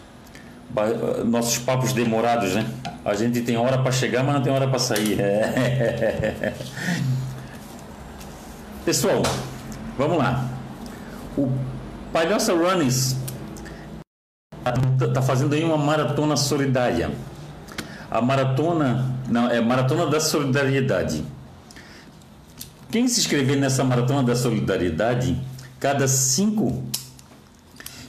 [1.26, 2.66] nossos papos demorados, né?
[3.08, 5.18] A gente tem hora para chegar, mas não tem hora para sair.
[5.18, 6.54] É.
[8.84, 9.24] Pessoal,
[9.98, 10.46] vamos lá.
[11.38, 11.50] O
[12.12, 13.16] Palhoça Runnings
[15.02, 17.10] está fazendo aí uma maratona solidária.
[18.12, 21.24] A maratona, não, é Maratona da Solidariedade.
[22.92, 25.42] Quem se inscrever nessa Maratona da Solidariedade,
[25.80, 26.84] cada cinco,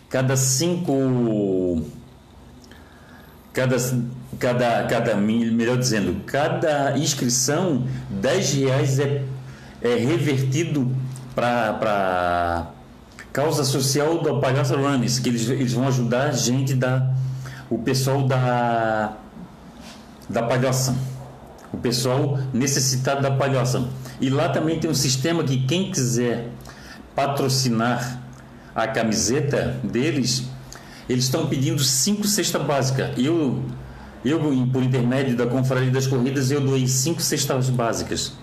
[0.08, 1.86] cada cinco
[3.58, 3.76] cada,
[4.38, 9.24] cada, cada, melhor dizendo, cada inscrição, 10 reais é,
[9.82, 10.94] é revertido
[11.34, 12.68] para
[13.32, 17.10] causa social do Palhaça Runners, que eles, eles vão ajudar a gente da
[17.68, 19.14] o pessoal da
[20.28, 20.94] da palhoça,
[21.72, 23.88] o pessoal necessitado da palhoça.
[24.20, 26.48] E lá também tem um sistema que quem quiser
[27.14, 28.20] patrocinar
[28.74, 30.48] a camiseta deles,
[31.08, 33.10] eles estão pedindo cinco cestas básicas.
[33.16, 33.62] Eu,
[34.24, 34.40] eu,
[34.72, 38.34] por intermédio da Confraria das Corridas, eu doei cinco cestas básicas.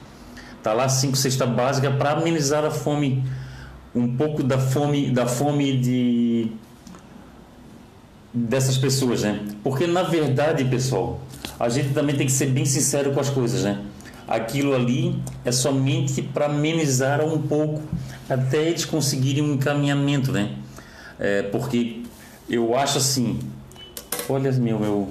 [0.63, 3.23] Tá lá cinco cestas básicas para amenizar a fome,
[3.93, 6.51] um pouco da fome, da fome de
[8.33, 9.41] dessas pessoas, né?
[9.63, 11.21] Porque na verdade, pessoal,
[11.59, 13.79] a gente também tem que ser bem sincero com as coisas, né?
[14.27, 17.83] Aquilo ali é somente para amenizar um pouco
[18.27, 20.55] até eles conseguirem um encaminhamento, né?
[21.19, 22.04] É, porque
[22.49, 23.39] eu acho assim.
[24.29, 25.09] Olha, meu, meu.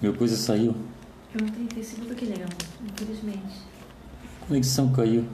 [0.00, 0.74] Meu coisa saiu.
[1.34, 2.48] Eu não tenho Facebook aqui, legal,
[2.86, 3.56] infelizmente.
[4.42, 5.24] A conexão caiu.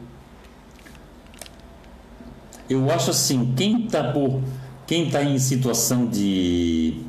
[2.69, 4.43] Eu acho assim, quem tá por.
[4.87, 7.03] Quem tá em situação de.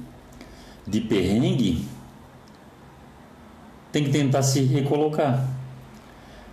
[0.88, 1.86] de perrengue
[3.92, 5.48] tem que tentar se recolocar.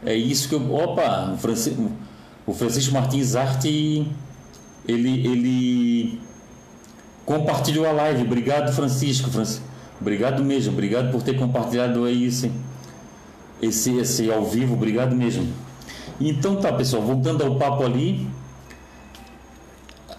[0.04, 0.72] É isso que eu.
[0.72, 1.90] Opa, o Francisco,
[2.46, 4.06] o Francisco Martins Arte,
[4.86, 6.20] ele, ele
[7.24, 8.22] compartilhou a live.
[8.22, 9.30] Obrigado, Francisco.
[9.30, 9.72] Francisco.
[10.02, 12.50] Obrigado mesmo, obrigado por ter compartilhado aí esse,
[13.62, 15.46] esse, esse ao vivo, obrigado mesmo.
[16.20, 18.26] Então tá, pessoal, voltando ao papo ali,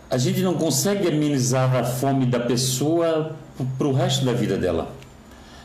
[0.09, 3.35] a gente não consegue amenizar a fome da pessoa
[3.77, 4.89] para o resto da vida dela.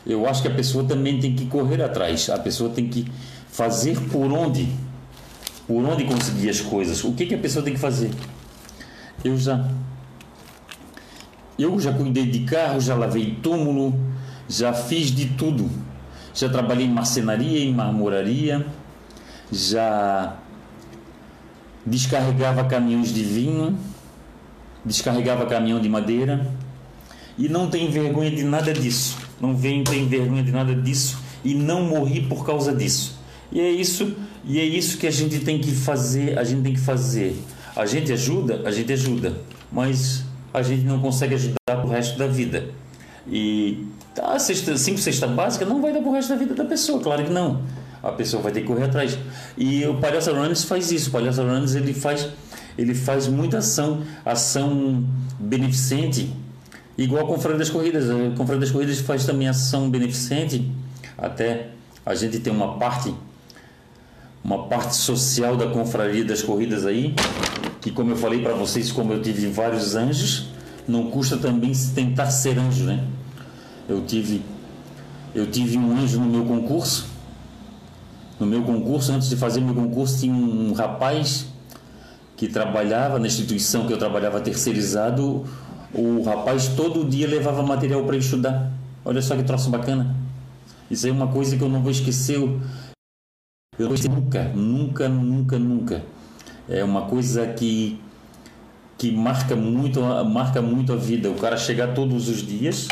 [0.05, 3.09] Eu acho que a pessoa também tem que correr atrás, a pessoa tem que
[3.49, 4.67] fazer por onde,
[5.65, 7.05] por onde conseguir as coisas.
[7.05, 8.11] O que, que a pessoa tem que fazer?
[9.23, 9.65] Eu já
[11.59, 13.99] eu já cuidei de carro, já lavei túmulo,
[14.47, 15.69] já fiz de tudo.
[16.33, 18.65] Já trabalhei em marcenaria, em marmoraria,
[19.51, 20.37] já
[21.85, 23.77] descarregava caminhões de vinho,
[24.85, 26.47] descarregava caminhão de madeira
[27.37, 29.17] e não tem vergonha de nada disso.
[29.41, 33.19] Não vem tem vergonha de nada disso e não morri por causa disso.
[33.51, 36.73] E é isso, e é isso que a gente tem que fazer, a gente tem
[36.73, 37.35] que fazer.
[37.75, 39.41] A gente ajuda, a gente ajuda,
[39.71, 42.69] mas a gente não consegue ajudar para o resto da vida.
[43.27, 43.85] E
[44.15, 47.01] tá, sexta, cinco cesta básica não vai dar para o resto da vida da pessoa,
[47.01, 47.61] claro que não.
[48.01, 49.17] A pessoa vai ter que correr atrás.
[49.57, 51.09] E o Palhaço Runners faz isso.
[51.09, 52.29] O Palhaço Runners ele faz,
[52.77, 55.03] ele faz muita ação, ação
[55.37, 56.33] beneficente,
[56.97, 58.09] igual a Confraria das Corridas.
[58.09, 60.71] A Confraria das Corridas faz também ação beneficente.
[61.17, 61.71] Até
[62.05, 63.13] a gente tem uma parte
[64.43, 67.15] uma parte social da confraria das corridas aí,
[67.81, 70.47] que como eu falei para vocês, como eu tive vários anjos,
[70.87, 73.03] não custa também se tentar ser anjo, né?
[73.87, 74.41] Eu tive
[75.33, 77.07] eu tive um anjo no meu concurso.
[78.39, 81.47] No meu concurso, antes de fazer meu concurso, tinha um rapaz
[82.35, 85.45] que trabalhava na instituição que eu trabalhava terceirizado.
[85.93, 88.71] O rapaz todo dia levava material para estudar.
[89.05, 90.15] Olha só que troço bacana.
[90.89, 92.39] Isso aí é uma coisa que eu não vou esquecer.
[93.79, 96.03] Eu nunca, nunca, nunca, nunca.
[96.67, 97.99] É uma coisa que
[98.97, 101.29] que marca muito, marca muito a vida.
[101.29, 102.85] O cara chegar todos os dias,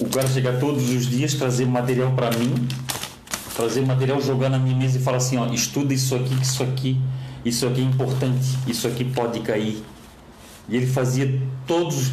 [0.00, 2.66] o cara chegar todos os dias, trazer material para mim,
[3.54, 7.00] trazer material, jogar na minha mesa e falar assim, ó, estuda isso aqui, isso aqui,
[7.44, 9.80] isso aqui é importante, isso aqui pode cair.
[10.68, 12.10] E ele fazia todos,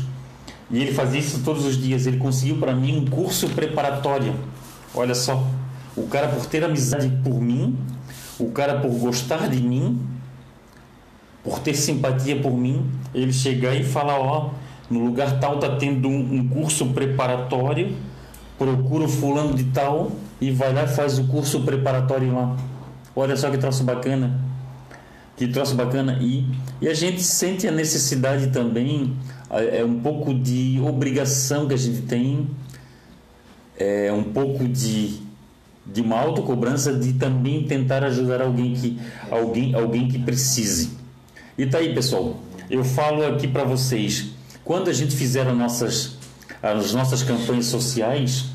[0.70, 2.06] e ele fazia isso todos os dias.
[2.06, 4.36] Ele conseguiu para mim um curso preparatório.
[4.94, 5.44] Olha só,
[5.98, 7.76] o cara por ter amizade por mim,
[8.40, 10.00] o cara por gostar de mim,
[11.44, 14.52] por ter simpatia por mim, ele chegar e falar, ó,
[14.90, 17.96] no lugar tal tá tendo um, um curso preparatório,
[18.58, 22.56] procura o fulano de tal e vai lá e faz o curso preparatório lá.
[23.16, 24.40] Olha só que troço bacana.
[25.36, 26.20] Que troço bacana.
[26.22, 26.48] E,
[26.80, 29.16] e a gente sente a necessidade também,
[29.50, 32.48] é um pouco de obrigação que a gente tem,
[33.80, 35.27] é um pouco de
[35.92, 39.00] de uma autocobrança de também tentar ajudar alguém que
[39.32, 40.92] alguém alguém que precise.
[41.58, 42.40] E tá aí, pessoal.
[42.70, 44.32] Eu falo aqui para vocês,
[44.64, 46.18] quando a gente fizer as nossas
[46.62, 48.46] as nossas campanhas sociais,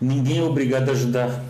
[0.00, 1.44] ninguém é obrigado a ajudar.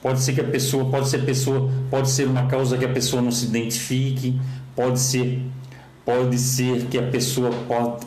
[0.00, 3.20] Pode ser que a pessoa, pode ser pessoa, pode ser uma causa que a pessoa
[3.20, 4.40] não se identifique,
[4.76, 5.42] pode ser
[6.08, 7.50] Pode ser que a pessoa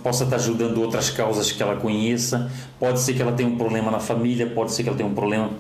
[0.01, 3.91] possa estar ajudando outras causas que ela conheça, pode ser que ela tenha um problema
[3.91, 5.51] na família, pode ser que ela tenha um problema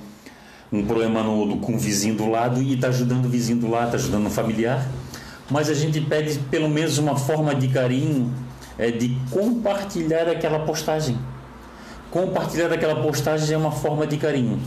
[0.73, 3.85] um problema no, com o vizinho do lado e está ajudando o vizinho do lado,
[3.85, 4.87] está ajudando o familiar.
[5.51, 8.33] Mas a gente pede pelo menos uma forma de carinho,
[8.75, 11.19] é de compartilhar aquela postagem.
[12.09, 14.59] Compartilhar aquela postagem é uma forma de carinho,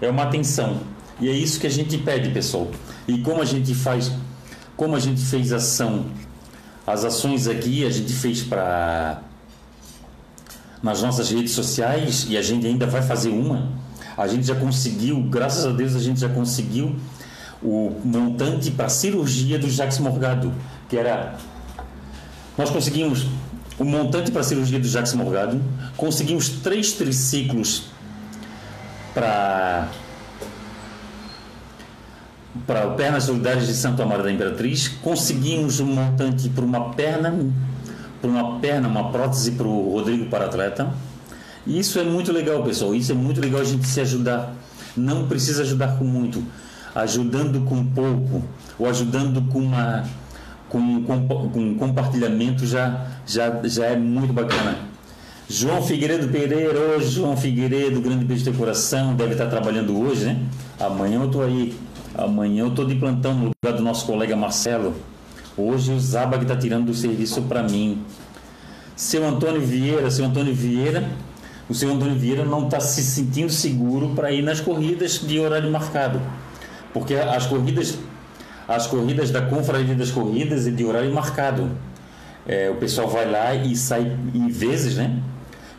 [0.00, 0.80] é uma atenção.
[1.20, 2.66] E é isso que a gente pede, pessoal.
[3.06, 4.10] E como a gente faz,
[4.76, 6.06] como a gente fez ação
[6.86, 9.22] as ações aqui a gente fez para
[10.82, 13.68] nas nossas redes sociais e a gente ainda vai fazer uma.
[14.16, 16.96] A gente já conseguiu, graças a Deus, a gente já conseguiu
[17.62, 20.52] o montante para cirurgia do Jacques Morgado,
[20.88, 21.38] que era
[22.58, 23.26] nós conseguimos
[23.78, 25.62] o montante para cirurgia do Jacques Morgado,
[25.96, 27.84] conseguimos três triciclos
[29.14, 29.88] para
[32.66, 37.34] para Pernas Solidárias de Santo Amaro da Imperatriz, conseguimos um montante para uma perna,
[38.20, 40.92] para uma perna, uma prótese para o Rodrigo para atleta.
[41.66, 42.94] E isso é muito legal, pessoal.
[42.94, 44.54] Isso é muito legal a gente se ajudar.
[44.96, 46.44] Não precisa ajudar com muito,
[46.94, 48.42] ajudando com pouco
[48.78, 50.04] ou ajudando com uma
[50.68, 54.76] com, com, com compartilhamento já, já, já é muito bacana.
[55.48, 60.40] João Figueiredo Pereira, hoje João Figueiredo, grande beijo de coração, deve estar trabalhando hoje, né?
[60.80, 61.76] Amanhã eu estou aí
[62.14, 64.94] Amanhã eu estou de plantão no lugar do nosso colega Marcelo.
[65.56, 68.04] Hoje o Zaba está tirando do serviço para mim.
[68.94, 71.08] Seu Antônio Vieira, seu Antônio Vieira,
[71.68, 75.70] o senhor Antônio Vieira não está se sentindo seguro para ir nas corridas de horário
[75.70, 76.20] marcado.
[76.92, 77.98] Porque as corridas,
[78.68, 81.70] as corridas da Confraria das Corridas é de horário marcado.
[82.46, 85.18] É, o pessoal vai lá e sai em vezes, né?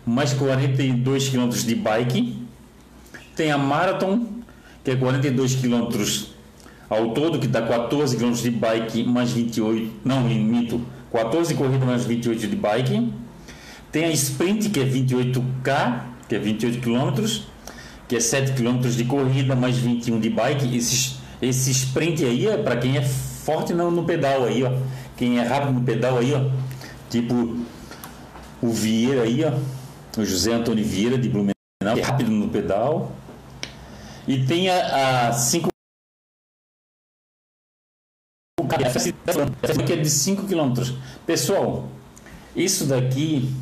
[0.06, 2.48] mais 42 km de bike.
[3.36, 4.26] Tem a Marathon,
[4.84, 6.32] que é 42 quilômetros
[6.90, 10.82] ao todo, que dá 14 quilômetros de bike mais 28, não, mito,
[11.12, 13.14] 14 corridas mais 28 de bike.
[13.92, 17.48] Tem a Sprint, que é 28K, que é 28 quilômetros,
[18.08, 20.78] que é 7 quilômetros de corrida mais 21 de bike.
[20.78, 24.72] Esse, esse sprint aí é para quem é forte no, no pedal aí, ó.
[25.18, 26.50] Quem é rápido no pedal aí, ó.
[27.10, 27.58] Tipo
[28.62, 29.54] o Vieira aí, ó.
[30.20, 33.12] O José Antônio Vieira de Blumenau, que é rápido no pedal.
[34.28, 35.70] E tem a 5
[39.86, 40.94] que é de 5 km.
[41.26, 41.90] Pessoal,
[42.56, 43.54] isso daqui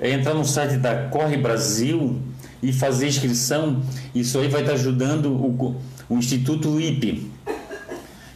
[0.00, 2.20] é entrar no site da Corre Brasil
[2.62, 3.82] e fazer inscrição.
[4.14, 5.76] Isso aí vai estar ajudando o,
[6.08, 7.30] o Instituto IP,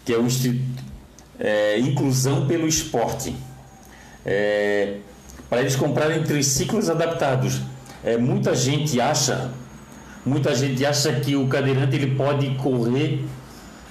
[0.04, 0.60] que é o Instituto
[1.38, 3.34] é, Inclusão pelo Esporte.
[4.24, 4.98] É,
[5.48, 7.60] para eles comprarem triciclos adaptados.
[8.04, 9.52] É, muita gente acha
[10.24, 13.24] Muita gente acha que o cadeirante ele pode correr,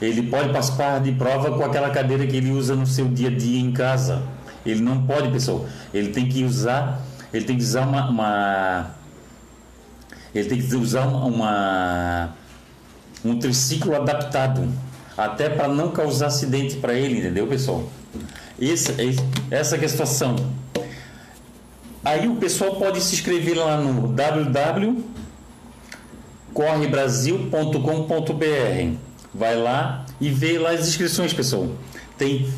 [0.02, 3.32] ele pode participar de prova com aquela cadeira que ele usa no seu dia a
[3.32, 4.24] dia em casa.
[4.66, 5.66] Ele não pode, pessoal.
[5.94, 7.02] Ele tem que usar,
[7.34, 8.92] ele tem que usar uma, uma
[10.34, 12.34] ele tem que usar uma
[13.24, 14.68] um triciclo adaptado,
[15.16, 17.88] até para não causar acidente para ele, entendeu, pessoal?
[18.60, 20.36] Essa é a situação.
[22.04, 25.12] Aí o pessoal pode se inscrever lá no www
[26.54, 29.11] correbrasil.com.br.
[29.34, 31.68] Vai lá e vê lá as inscrições, pessoal.
[32.18, 32.52] Tem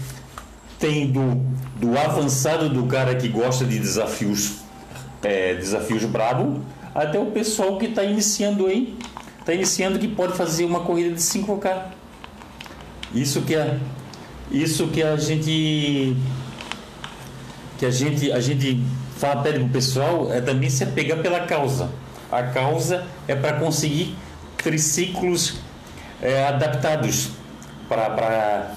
[0.80, 1.36] tem do,
[1.80, 4.58] do avançado do cara que gosta de desafios
[5.22, 6.62] é, desafios brabo
[6.94, 8.94] até o pessoal que está iniciando aí
[9.40, 11.86] está iniciando que pode fazer uma corrida de 5K
[13.14, 13.80] isso que é
[14.52, 16.18] isso que a gente
[17.78, 18.84] que a gente a gente
[19.18, 21.90] fala pede pro pessoal é também se apegar pela causa.
[22.32, 24.16] A causa é para conseguir
[24.58, 25.56] triciclos
[26.24, 27.30] é, adaptados
[27.88, 28.72] para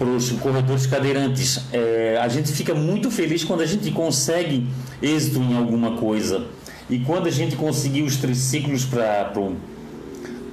[0.00, 1.64] os corredores cadeirantes.
[1.72, 4.66] É, a gente fica muito feliz quando a gente consegue
[5.00, 6.46] êxito em alguma coisa.
[6.88, 9.56] E quando a gente conseguir os triciclos para o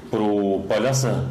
[0.09, 1.25] pro Palhaça,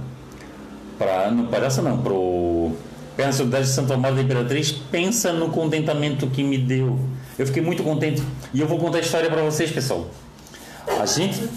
[0.99, 2.73] para não Palhaça não, pro
[3.17, 6.99] Perna Cidade de Santo Amaro da Imperatriz, pensa no contentamento que me deu
[7.39, 8.23] eu fiquei muito contente.
[8.55, 10.09] E eu vou contar a história para vocês, pessoal.
[10.99, 11.49] A gente,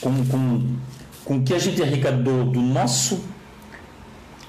[0.00, 0.62] com, com,
[1.24, 3.20] com o que a gente arrecadou do nosso.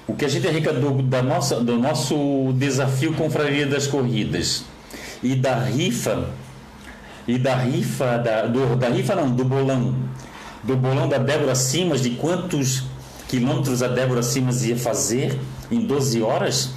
[0.06, 4.64] O que a gente arrecadou da nossa, do nosso desafio Confraria das Corridas
[5.22, 6.30] e da rifa,
[7.26, 9.96] e da rifa, da, do, da rifa não, do bolão,
[10.62, 12.84] do bolão da Débora Simas, de quantos
[13.26, 15.36] quilômetros a Débora Simas ia fazer
[15.72, 16.70] em 12 horas,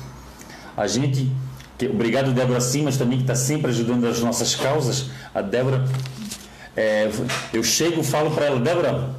[0.76, 1.32] a gente
[1.78, 5.06] que, obrigado, Débora Simas, também, que está sempre ajudando as nossas causas.
[5.34, 5.86] A Débora,
[6.76, 7.10] é,
[7.54, 9.16] eu chego falo para ela, Débora,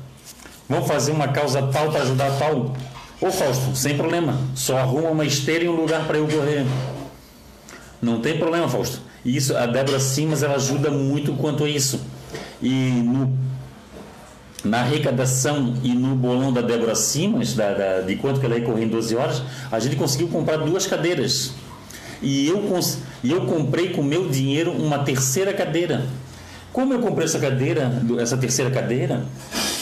[0.70, 2.72] vamos fazer uma causa tal para ajudar tal.
[3.20, 6.64] Ô Fausto, sem problema, só arruma uma esteira e um lugar para eu correr.
[8.00, 9.00] Não tem problema, Fausto.
[9.22, 12.00] Isso, a Débora Simas ela ajuda muito quanto a isso.
[12.62, 13.36] E no,
[14.64, 18.84] na arrecadação e no bolão da Débora Simas, da, da, de quanto que ela recorreu
[18.84, 21.52] em 12 horas, a gente conseguiu comprar duas cadeiras.
[22.22, 22.62] E eu,
[23.22, 26.06] e eu comprei com meu dinheiro uma terceira cadeira.
[26.72, 29.26] Como eu comprei essa cadeira, essa terceira cadeira,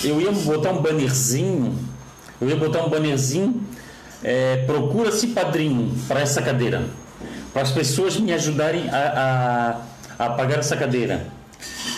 [0.05, 1.77] eu ia botar um bannerzinho,
[2.41, 3.61] eu ia botar um bannerzinho,
[4.23, 6.85] é, procura-se padrinho para essa cadeira
[7.53, 9.83] para as pessoas me ajudarem a,
[10.19, 11.27] a, a pagar essa cadeira.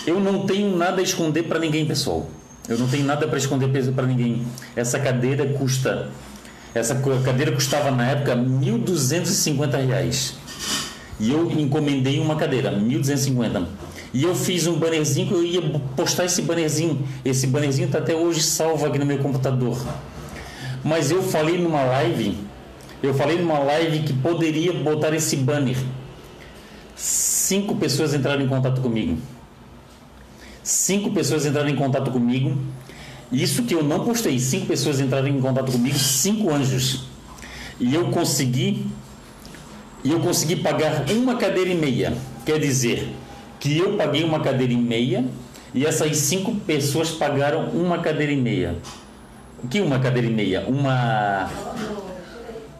[0.06, 2.28] Eu não tenho nada a esconder para ninguém, pessoal.
[2.68, 4.46] Eu não tenho nada para esconder para ninguém.
[4.74, 6.08] Essa cadeira custa.
[6.74, 10.34] Essa cadeira custava na época 1.250 reais.
[11.18, 13.66] E eu encomendei uma cadeira, 1.250.
[14.12, 15.62] E eu fiz um bannerzinho que eu ia
[15.96, 17.06] postar esse bannerzinho.
[17.24, 19.78] Esse bannerzinho está até hoje salvo aqui no meu computador.
[20.82, 22.36] Mas eu falei numa live
[23.02, 25.76] eu falei numa live que poderia botar esse banner.
[26.94, 29.16] Cinco pessoas entraram em contato comigo.
[30.62, 32.58] Cinco pessoas entraram em contato comigo.
[33.32, 34.38] Isso que eu não postei.
[34.38, 37.04] Cinco pessoas entraram em contato comigo, cinco anjos.
[37.78, 38.86] E eu consegui.
[40.04, 42.14] E eu consegui pagar uma cadeira e meia.
[42.44, 43.08] Quer dizer
[43.60, 45.24] que eu paguei uma cadeira e meia
[45.72, 48.76] e essas cinco pessoas pagaram uma cadeira e meia.
[49.62, 50.64] O que uma cadeira e meia?
[50.66, 51.48] Uma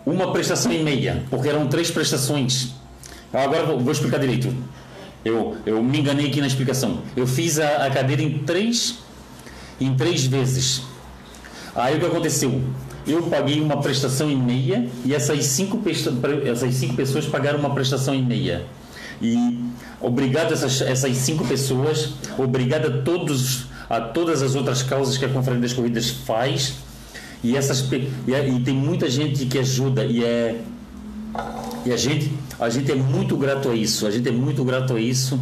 [0.05, 2.75] uma prestação e meia, porque eram três prestações.
[3.33, 4.53] Agora vou, vou explicar direito.
[5.23, 7.03] Eu, eu me enganei aqui na explicação.
[7.15, 8.99] Eu fiz a, a cadeira em três,
[9.79, 10.83] em três vezes.
[11.75, 12.61] Aí o que aconteceu?
[13.07, 15.81] Eu paguei uma prestação e meia e essas cinco,
[16.45, 18.67] essas cinco pessoas pagaram uma prestação e meia.
[19.21, 19.59] E
[20.01, 25.25] obrigado a essas, essas cinco pessoas, obrigado a todos a todas as outras causas que
[25.25, 26.75] a Conferência das Corridas faz.
[27.43, 30.61] E, essas, e, e tem muita gente que ajuda e é
[31.85, 34.95] e a gente a gente é muito grato a isso a gente é muito grato
[34.95, 35.41] a isso.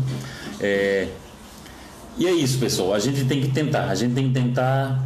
[0.61, 1.09] É,
[2.17, 5.03] e é isso pessoal a gente tem que tentar a gente tem que tentar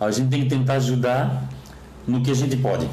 [0.00, 1.48] a gente tem que tentar ajudar
[2.06, 2.88] no que a gente pode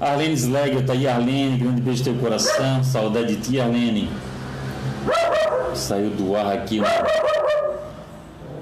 [0.00, 4.10] Arlene Slegger tá aí Arlene grande beijo no teu coração saudade de ti Arlene
[5.74, 6.80] saiu do ar aqui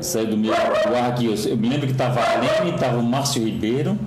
[0.03, 1.27] saiu do meu do ar aqui.
[1.27, 3.99] Eu, me lembro que estava a Arlene, estava o Márcio Ribeiro.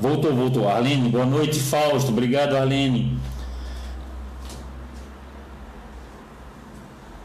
[0.00, 0.68] Voltou, voltou.
[0.68, 2.10] Arlene, boa noite, Fausto.
[2.10, 3.18] Obrigado, Arlene.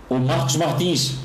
[0.09, 1.15] O Marcos Martins,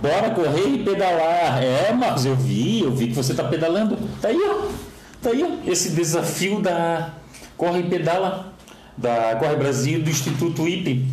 [0.00, 1.62] bora correr e pedalar.
[1.62, 3.96] É, Marcos, eu vi, eu vi que você está pedalando.
[4.20, 4.87] Tá aí, ó.
[5.22, 5.70] Tá aí, ó.
[5.70, 7.14] Esse desafio da
[7.56, 8.52] Corre Pedala
[8.96, 11.06] da Corre Brasil do Instituto IP.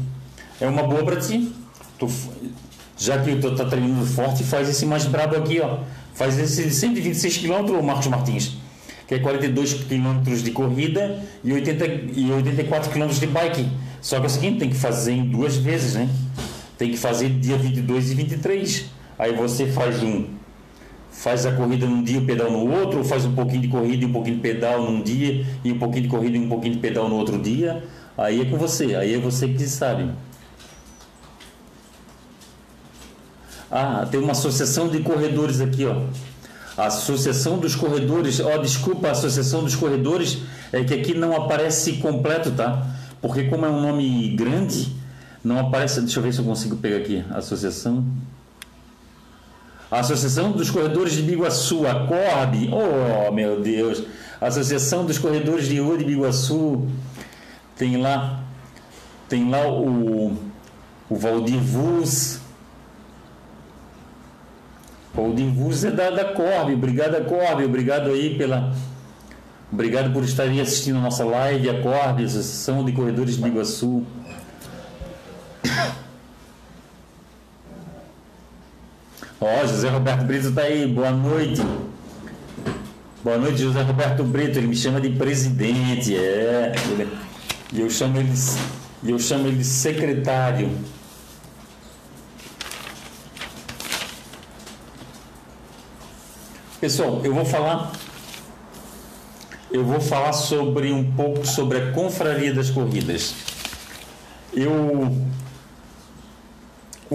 [0.59, 1.51] É uma boa para ti.
[1.99, 2.07] Tu,
[2.97, 5.79] já que tu tá treinando forte, faz esse mais brabo aqui, ó.
[6.13, 8.57] Faz esse 126 km, Marcos Martins,
[9.07, 11.85] que é 42 km de corrida e, 80,
[12.15, 13.67] e 84 km de bike.
[14.01, 16.09] Só que é o seguinte, tem que fazer em duas vezes, né?
[16.77, 18.85] Tem que fazer dia 22 e 23.
[19.17, 20.25] Aí você faz um
[21.15, 23.67] faz a corrida num dia e o pedal no outro, ou faz um pouquinho de
[23.69, 26.49] corrida e um pouquinho de pedal num dia e um pouquinho de corrida e um
[26.49, 27.83] pouquinho de pedal no outro dia.
[28.17, 30.09] Aí é com você, aí é você que sabe.
[33.71, 36.03] Ah, tem uma associação de corredores aqui, ó.
[36.77, 40.39] Associação dos Corredores, ó, desculpa, Associação dos Corredores
[40.73, 42.85] é que aqui não aparece completo, tá?
[43.21, 44.93] Porque como é um nome grande,
[45.41, 46.01] não aparece.
[46.01, 47.23] Deixa eu ver se eu consigo pegar aqui.
[47.31, 48.03] Associação.
[49.89, 52.69] A Associação dos Corredores de Biguaçu, a CORB.
[52.71, 54.03] Oh, meu Deus.
[54.41, 56.87] Associação dos Corredores de Rua de Biguaçu.
[57.77, 58.43] Tem lá,
[59.27, 60.37] tem lá o,
[61.09, 62.41] o Valdir Vuz,
[65.15, 66.73] Holding Vus é da, da Corb.
[66.73, 67.63] Obrigado, Corb.
[67.63, 68.73] Obrigado aí pela.
[69.71, 74.03] Obrigado por estarem assistindo a nossa live, a Corb, a Associação de Corredores de Iguaçu.
[79.39, 81.61] Ó, oh, José Roberto Brito está aí, boa noite.
[83.23, 84.57] Boa noite, José Roberto Brito.
[84.57, 86.73] Ele me chama de presidente, é.
[87.73, 88.31] E eu chamo ele,
[89.03, 90.69] eu chamo ele de secretário.
[96.79, 97.91] Pessoal, eu vou falar
[99.75, 103.35] eu vou falar sobre um pouco sobre a confraria das corridas.
[104.53, 105.13] Eu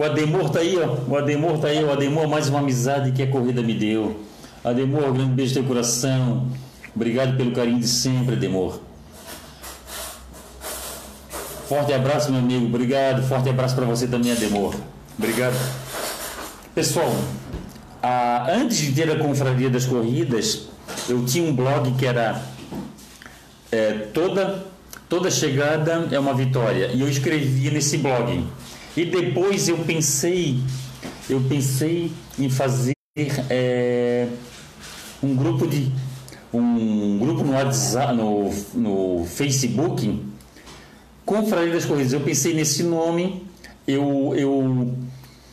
[0.00, 0.96] o Ademor tá aí, ó.
[1.06, 4.18] O Ademor tá aí, o Ademor mais uma amizade que a corrida me deu.
[4.64, 6.46] Ademor, um grande beijo no teu coração.
[6.96, 8.80] Obrigado pelo carinho de sempre, Ademor.
[11.68, 12.64] Forte abraço, meu amigo.
[12.64, 13.22] Obrigado.
[13.28, 14.74] Forte abraço para você também, Ademor.
[15.18, 15.54] Obrigado.
[16.74, 17.14] Pessoal,
[18.02, 20.62] ah, antes de ter a confraria das corridas,
[21.10, 22.40] eu tinha um blog que era
[23.70, 24.64] é, toda
[25.10, 28.46] toda chegada é uma vitória e eu escrevia nesse blog.
[28.96, 30.60] E depois eu pensei
[31.28, 32.92] eu pensei em fazer
[33.48, 34.26] é,
[35.22, 35.92] um grupo de
[36.52, 40.20] um grupo no WhatsApp, no, no Facebook
[41.24, 42.12] Confraria das Corridas.
[42.12, 43.46] Eu pensei nesse nome,
[43.86, 44.92] eu, eu,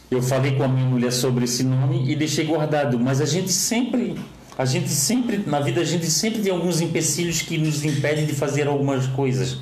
[0.10, 3.00] eu falei com a minha mulher sobre esse nome e deixei guardado.
[3.00, 4.16] Mas a gente sempre,
[4.58, 8.34] a gente sempre, na vida a gente sempre tem alguns empecilhos que nos impedem de
[8.34, 9.58] fazer algumas coisas.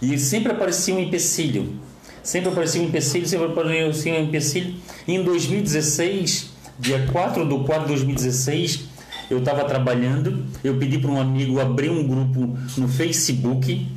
[0.00, 1.87] E sempre aparecia um empecilho.
[2.28, 4.74] Sempre aparecia um empecilho, sempre aparecia um empecilho.
[5.06, 8.80] E em 2016, dia 4 de 4 de 2016,
[9.30, 13.88] eu estava trabalhando, eu pedi para um amigo abrir um grupo no Facebook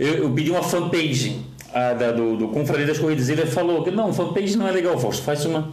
[0.00, 1.42] eu, eu pedi uma fanpage
[1.74, 3.28] a, da, do, do Confraria das Corridas.
[3.28, 5.22] Ele falou que não, fanpage não é legal, Fausto.
[5.22, 5.70] Faz, uma,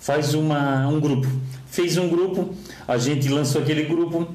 [0.00, 1.28] faz uma, um grupo.
[1.70, 2.54] Fez um grupo,
[2.88, 4.26] a gente lançou aquele grupo,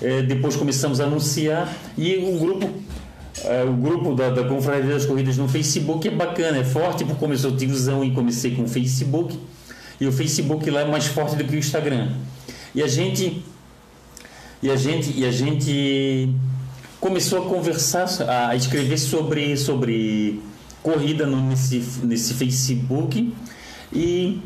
[0.00, 2.70] é, depois começamos a anunciar e o grupo.
[3.42, 7.18] É, o grupo da, da Confraria das Corridas no Facebook é bacana, é forte, porque
[7.18, 9.38] começou tiozão e comecei com o Facebook.
[10.00, 12.12] E o Facebook lá é mais forte do que o Instagram.
[12.74, 13.42] E a gente
[14.62, 16.30] e a gente e a gente
[17.00, 20.40] começou a conversar, a escrever sobre, sobre
[20.82, 23.30] corrida no, nesse, nesse Facebook
[23.92, 24.40] e,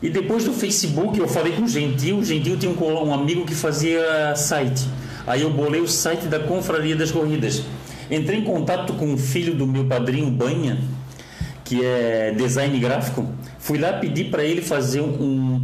[0.00, 3.44] e depois do Facebook eu falei com o Gentil, o Gentil tinha um, um amigo
[3.44, 4.86] que fazia site,
[5.26, 7.64] aí eu bolei o site da Confraria das Corridas,
[8.10, 10.78] entrei em contato com o filho do meu padrinho Banha,
[11.64, 13.26] que é design gráfico,
[13.58, 15.62] fui lá pedir para ele fazer um,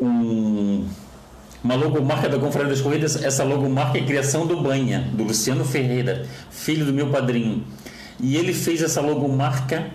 [0.00, 0.86] um
[1.62, 3.22] uma logomarca da Confraria das Corridas.
[3.22, 7.64] Essa logomarca é criação do Banha, do Luciano Ferreira, filho do meu padrinho.
[8.20, 9.86] E ele fez essa logomarca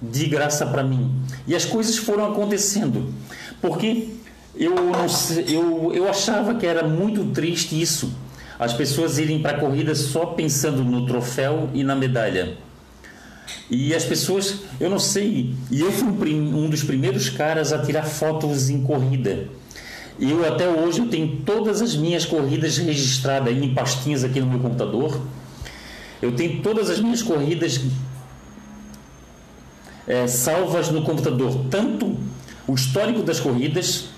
[0.00, 1.10] de graça para mim.
[1.46, 3.12] E as coisas foram acontecendo.
[3.60, 4.08] Porque
[4.54, 8.12] eu, não sei, eu, eu achava que era muito triste isso.
[8.60, 12.58] As pessoas irem para a corrida só pensando no troféu e na medalha.
[13.70, 18.02] E as pessoas, eu não sei, e eu fui um, dos primeiros caras a tirar
[18.02, 19.48] fotos em corrida.
[20.18, 24.60] Eu até hoje eu tenho todas as minhas corridas registradas em pastinhas aqui no meu
[24.60, 25.18] computador.
[26.20, 27.80] Eu tenho todas as minhas corridas
[30.06, 32.14] é, salvas no computador, tanto
[32.68, 34.10] o histórico das corridas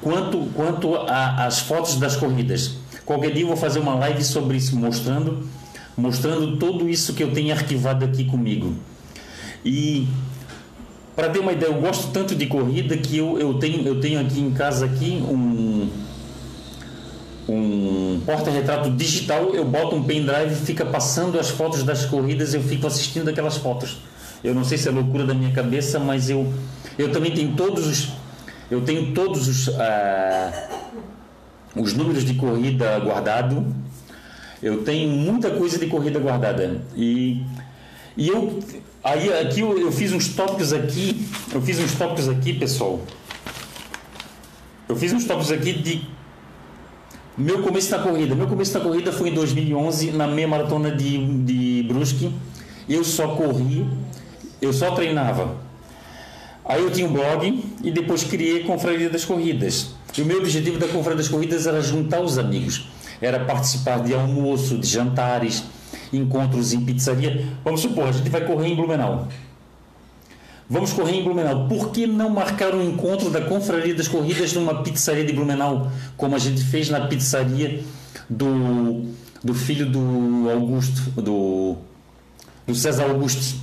[0.00, 2.84] quanto, quanto a, as fotos das corridas.
[3.06, 5.48] Qualquer dia eu vou fazer uma live sobre isso, mostrando,
[5.96, 8.74] mostrando tudo isso que eu tenho arquivado aqui comigo.
[9.64, 10.08] E
[11.14, 14.20] para ter uma ideia, eu gosto tanto de corrida que eu, eu, tenho, eu tenho
[14.20, 15.88] aqui em casa aqui um,
[17.48, 22.88] um porta-retrato digital, eu boto um pendrive, fica passando as fotos das corridas, eu fico
[22.88, 23.98] assistindo aquelas fotos.
[24.42, 26.52] Eu não sei se é loucura da minha cabeça, mas eu,
[26.98, 28.08] eu também tenho todos os
[28.68, 30.75] eu tenho todos os, ah,
[31.76, 33.74] os números de corrida guardado.
[34.62, 37.42] Eu tenho muita coisa de corrida guardada e
[38.16, 38.60] e eu
[39.06, 41.24] Aí aqui eu, eu, fiz uns tópicos aqui,
[41.54, 43.00] eu fiz uns tópicos aqui, pessoal.
[44.88, 46.02] Eu fiz uns tópicos aqui de
[47.38, 48.34] meu começo na corrida.
[48.34, 52.32] Meu começo na corrida foi em 2011 na meia maratona de, de Brusque.
[52.88, 53.86] Eu só corri,
[54.60, 55.56] eu só treinava.
[56.64, 59.94] Aí eu tinha um blog e depois criei a Confraria das Corridas.
[60.16, 62.88] E o meu objetivo da Confraria das Corridas era juntar os amigos,
[63.20, 65.64] era participar de almoço, de jantares,
[66.12, 67.46] encontros em pizzaria.
[67.62, 69.28] Vamos supor, a gente vai correr em Blumenau.
[70.68, 71.68] Vamos correr em Blumenau.
[71.68, 76.34] Por que não marcar um encontro da Confraria das Corridas numa pizzaria de Blumenau, como
[76.34, 77.84] a gente fez na pizzaria
[78.28, 79.04] do,
[79.44, 81.76] do filho do Augusto, do,
[82.66, 83.60] do César Augusto?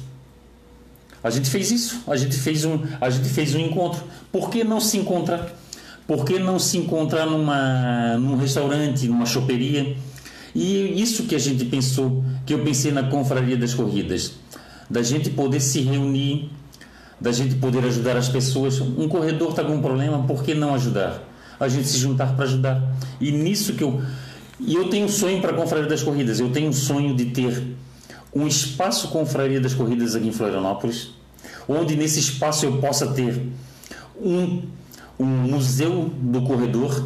[1.23, 4.03] A gente fez isso, a gente fez um, a gente fez um encontro.
[4.31, 5.62] Por que não se encontrar?
[6.07, 9.95] Por que não se encontrar numa, num restaurante, numa choperia?
[10.53, 14.33] E isso que a gente pensou, que eu pensei na confraria das corridas,
[14.89, 16.51] da gente poder se reunir,
[17.19, 18.79] da gente poder ajudar as pessoas.
[18.79, 21.23] Um corredor está com um problema, por que não ajudar?
[21.59, 22.95] A gente se juntar para ajudar.
[23.19, 24.01] E nisso que eu.
[24.59, 26.39] E eu tenho um sonho para a confraria das corridas.
[26.39, 27.75] Eu tenho um sonho de ter
[28.35, 31.11] um espaço confraria das corridas aqui em Florianópolis,
[31.67, 33.41] onde nesse espaço eu possa ter
[34.19, 34.63] um,
[35.19, 37.03] um museu do corredor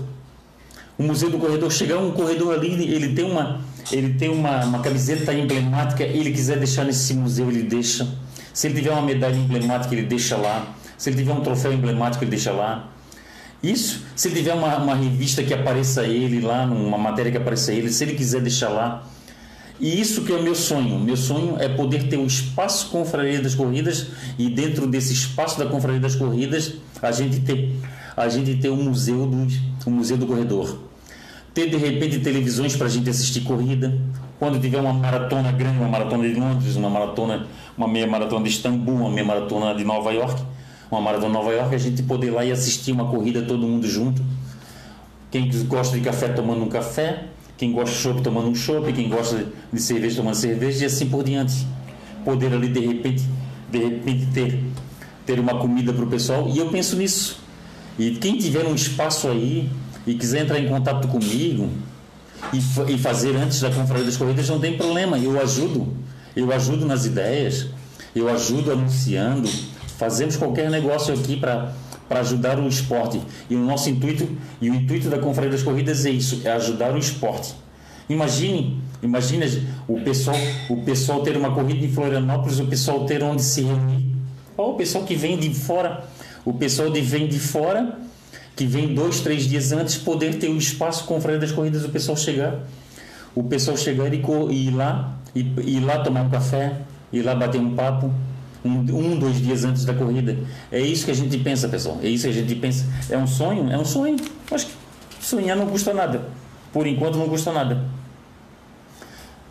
[0.97, 4.80] o Museu do Corredor chegar um corredor ali, ele tem uma ele tem uma, uma
[4.80, 8.05] camiseta emblemática, ele quiser deixar nesse museu, ele deixa.
[8.51, 10.76] Se ele tiver uma medalha emblemática, ele deixa lá.
[10.97, 12.89] Se ele tiver um troféu emblemático, ele deixa lá.
[13.64, 17.72] Isso, se ele tiver uma, uma revista que apareça ele lá, uma matéria que apareça
[17.72, 19.08] ele, se ele quiser deixar lá.
[19.80, 20.99] E isso que é o meu sonho.
[20.99, 25.68] Meu sonho é poder ter um espaço Confraria das Corridas e dentro desse espaço da
[25.68, 27.75] Confraria das Corridas a gente ter
[28.15, 29.47] a gente ter um museu do
[29.85, 30.87] um museu do corredor
[31.57, 33.99] ter de repente televisões para a gente assistir corrida.
[34.37, 38.51] Quando tiver uma maratona grande, uma maratona de Londres, uma maratona, uma meia maratona de
[38.51, 40.39] Istambul, uma meia maratona de Nova York,
[40.91, 43.65] uma maratona de Nova York, a gente poder ir lá e assistir uma corrida todo
[43.65, 44.21] mundo junto.
[45.31, 47.23] Quem gosta de café tomando um café,
[47.57, 49.43] quem gosta de chopp tomando um chopp, quem gosta
[49.73, 51.65] de cerveja tomando cerveja e assim por diante.
[52.23, 53.23] Poder ali de repente,
[53.71, 54.63] de repente ter,
[55.28, 56.49] ter uma comida para o pessoal.
[56.49, 57.39] E eu penso nisso.
[57.99, 59.69] E quem tiver um espaço aí
[60.07, 61.69] e quiser entrar em contato comigo
[62.53, 65.19] e, e fazer antes da Confraria das Corridas, não tem problema.
[65.19, 65.93] Eu ajudo.
[66.36, 67.67] Eu ajudo nas ideias.
[68.15, 69.49] Eu ajudo anunciando.
[69.97, 71.73] Fazemos qualquer negócio aqui para
[72.07, 73.21] para ajudar o esporte.
[73.49, 74.25] E o nosso intuito,
[74.61, 77.53] e o intuito da Confraria das Corridas é isso, é ajudar o esporte.
[78.09, 80.38] Imagine, imagine o pessoal,
[80.69, 84.16] o pessoal ter uma corrida em Florianópolis, o pessoal ter onde se reunir.
[84.58, 86.03] O pessoal que vem de fora,
[86.43, 87.99] o pessoal que vem de fora,
[88.55, 92.18] que vem dois, três dias antes, poder ter o espaço Confraria das Corridas, o pessoal
[92.18, 92.60] chegar,
[93.36, 94.18] o pessoal chegar e,
[94.49, 96.76] e ir lá, e ir lá tomar um café,
[97.14, 98.12] ir lá bater um papo,
[98.66, 100.38] um, um, dois dias antes da corrida.
[100.72, 101.99] É isso que a gente pensa, pessoal.
[102.01, 102.86] É isso que a gente pensa.
[103.10, 103.72] É um sonho?
[103.72, 104.18] É um sonho.
[104.51, 104.74] Acho que
[105.22, 106.28] sonhar não custa nada.
[106.74, 107.86] Por enquanto não custa nada.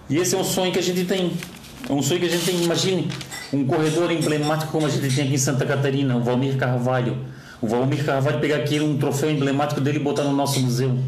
[0.09, 1.33] E esse é um sonho que a gente tem.
[1.89, 2.63] É um sonho que a gente tem.
[2.63, 3.09] Imagine
[3.53, 7.19] um corredor emblemático como a gente tem aqui em Santa Catarina, o Valmir Carvalho.
[7.61, 10.99] O Valmir Carvalho pegar aqui um troféu emblemático dele e botar no nosso museu.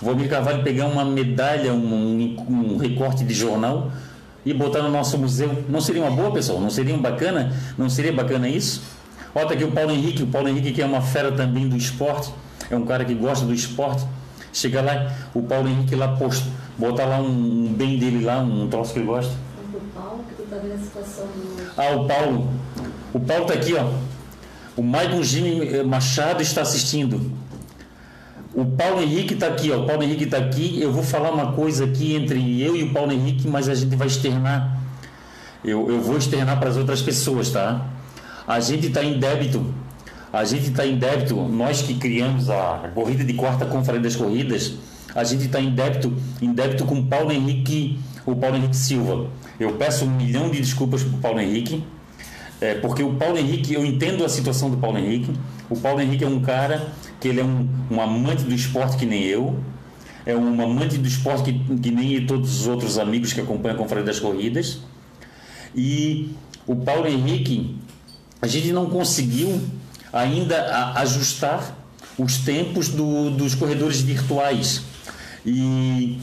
[0.00, 3.90] O Valmir Carvalho pegar uma medalha, um, um recorte de jornal
[4.44, 5.64] e botar no nosso museu.
[5.68, 6.60] Não seria uma boa, pessoal?
[6.60, 7.52] Não seria bacana?
[7.76, 8.82] Não seria bacana isso?
[9.34, 11.76] Olha tá aqui o Paulo Henrique, o Paulo Henrique que é uma fera também do
[11.76, 12.32] esporte,
[12.68, 14.04] é um cara que gosta do esporte.
[14.52, 18.68] Chega lá, o Paulo Henrique lá posto, botar lá um, um bem dele lá, um
[18.68, 19.32] troço que ele gosta.
[19.72, 21.70] O Paulo, que tu tá vendo a situação do...
[21.76, 22.50] Ah, o Paulo.
[23.12, 23.90] O Paulo tá aqui, ó.
[24.76, 27.30] O Maicon Jimmy Machado está assistindo.
[28.52, 29.82] O Paulo Henrique está aqui, ó.
[29.82, 30.80] O Paulo Henrique está aqui.
[30.80, 33.94] Eu vou falar uma coisa aqui entre eu e o Paulo Henrique, mas a gente
[33.94, 34.80] vai externar.
[35.64, 37.86] Eu, eu vou externar para as outras pessoas, tá?
[38.46, 39.64] A gente está em débito.
[40.32, 41.34] A gente está em débito.
[41.36, 44.74] Nós que criamos a corrida de quarta conferência das corridas,
[45.14, 49.26] a gente está em débito, em débito com Paulo Henrique, o Paulo Henrique Silva.
[49.58, 51.82] Eu peço um milhão de desculpas para o Paulo Henrique,
[52.60, 55.32] é, porque o Paulo Henrique, eu entendo a situação do Paulo Henrique.
[55.68, 59.06] O Paulo Henrique é um cara que ele é um, um amante do esporte que
[59.06, 59.58] nem eu,
[60.24, 63.78] é um amante do esporte que, que nem todos os outros amigos que acompanham a
[63.78, 64.80] Conferência das Corridas.
[65.74, 66.30] E
[66.66, 67.76] o Paulo Henrique,
[68.40, 69.60] a gente não conseguiu
[70.12, 71.76] ainda ajustar
[72.18, 74.82] os tempos do, dos corredores virtuais.
[75.44, 76.18] E,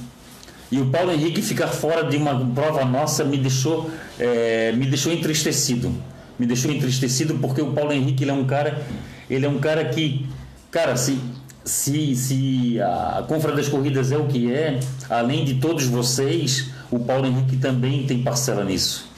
[0.71, 5.11] e o Paulo Henrique ficar fora de uma prova nossa me deixou, é, me deixou
[5.11, 5.93] entristecido.
[6.37, 8.85] Me deixou entristecido porque o Paulo Henrique ele é um cara,
[9.29, 10.27] ele é um cara que
[10.69, 11.17] Cara, se,
[11.63, 14.79] se, se a Confra das Corridas é o que é,
[15.09, 19.09] além de todos vocês, o Paulo Henrique também tem parcela nisso.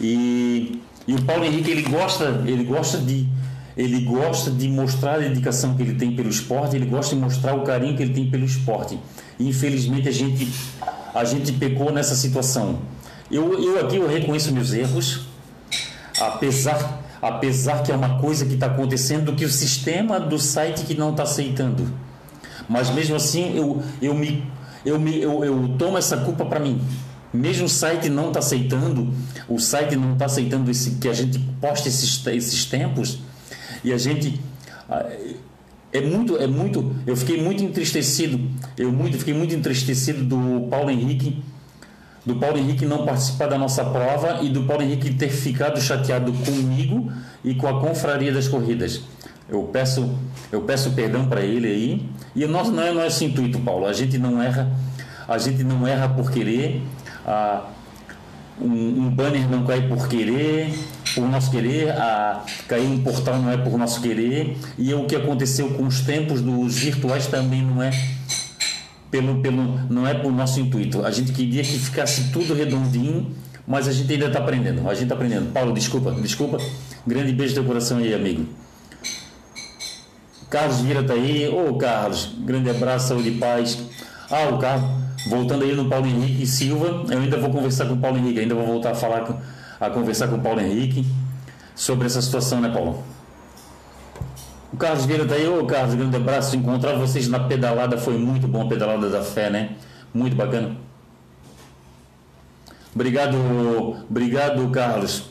[0.00, 3.26] E, e o Paulo Henrique ele gosta, ele gosta de
[3.76, 7.54] ele gosta de mostrar a dedicação que ele tem pelo esporte, ele gosta de mostrar
[7.54, 8.98] o carinho que ele tem pelo esporte.
[9.38, 10.48] E, infelizmente a gente
[11.14, 12.78] a gente pecou nessa situação.
[13.30, 15.26] Eu, eu aqui eu reconheço meus erros,
[16.20, 20.94] apesar apesar que é uma coisa que está acontecendo que o sistema do site que
[20.94, 21.88] não está aceitando.
[22.68, 24.44] Mas mesmo assim eu, eu, me,
[24.84, 26.82] eu, me, eu, eu tomo essa culpa para mim.
[27.32, 29.14] Mesmo o site não está aceitando,
[29.48, 33.20] o site não está aceitando esse, que a gente poste esses, esses tempos
[33.84, 34.40] e a gente
[34.88, 35.06] ah,
[35.92, 38.40] é muito é muito eu fiquei muito entristecido
[38.76, 41.42] eu muito fiquei muito entristecido do Paulo Henrique
[42.24, 46.32] do Paulo Henrique não participar da nossa prova e do Paulo Henrique ter ficado chateado
[46.32, 47.10] comigo
[47.44, 49.02] e com a confraria das corridas.
[49.48, 50.08] Eu peço,
[50.50, 52.08] eu peço perdão para ele aí.
[52.34, 53.86] E nosso não é nosso intuito, Paulo.
[53.86, 54.70] A gente não erra,
[55.26, 56.82] a gente não erra por querer.
[57.26, 57.64] Ah,
[58.60, 60.72] um, um, banner não cai por querer,
[61.14, 61.90] por nosso querer.
[61.90, 64.56] Ah, cair um portal não é por nosso querer.
[64.78, 67.90] E o que aconteceu com os tempos dos virtuais também não é
[69.10, 71.04] pelo, pelo, não é por nosso intuito.
[71.04, 73.30] A gente queria que ficasse tudo redondinho,
[73.66, 74.88] mas a gente ainda está aprendendo.
[74.88, 75.52] A gente está aprendendo.
[75.52, 76.58] Paulo, desculpa, desculpa.
[77.06, 78.46] Grande beijo do coração aí, amigo.
[80.48, 81.48] Carlos Vira tá aí.
[81.48, 83.78] Ô, oh, Carlos, grande abraço, saúde e paz.
[84.30, 84.90] Ah, o Carlos,
[85.28, 88.54] voltando aí no Paulo Henrique Silva, eu ainda vou conversar com o Paulo Henrique, ainda
[88.54, 89.34] vou voltar a falar, com,
[89.82, 91.04] a conversar com o Paulo Henrique
[91.74, 93.02] sobre essa situação, né, Paulo?
[94.72, 96.54] O Carlos Vieira tá aí, ô Carlos, grande abraço.
[96.54, 99.72] Encontrar vocês na pedalada foi muito bom, a pedalada da fé, né?
[100.14, 100.76] Muito bacana.
[102.94, 103.36] Obrigado,
[104.08, 105.24] obrigado, Carlos.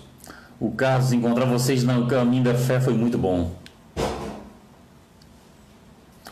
[0.59, 3.51] O Carlos, encontrar vocês no caminho da fé foi muito bom.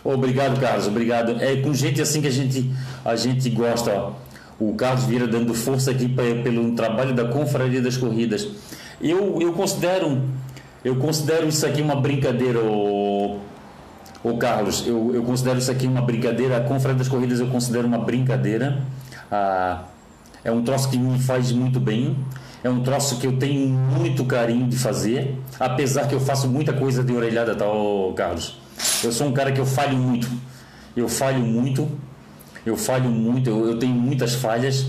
[0.03, 1.41] Obrigado, Carlos, obrigado.
[1.41, 2.69] É com gente assim que a gente,
[3.05, 3.91] a gente gosta.
[3.91, 4.28] Ó.
[4.59, 8.47] O Carlos Vira dando força aqui pra, pelo trabalho da Confraria das Corridas.
[9.01, 10.21] Eu, eu considero
[10.83, 13.39] eu considero isso aqui uma brincadeira, ô,
[14.23, 14.87] ô Carlos.
[14.87, 16.57] Eu, eu considero isso aqui uma brincadeira.
[16.57, 18.81] A Confraria das Corridas eu considero uma brincadeira.
[19.29, 19.83] Ah,
[20.43, 22.15] é um troço que me faz muito bem.
[22.63, 26.73] É um troço que eu tenho muito carinho de fazer, apesar que eu faço muita
[26.73, 27.63] coisa de orelhada, tá,
[28.17, 28.59] Carlos?
[29.01, 30.29] Eu sou um cara que eu falho muito.
[30.95, 31.89] Eu falho muito.
[32.65, 33.49] Eu falho muito.
[33.49, 34.85] Eu, eu tenho muitas falhas.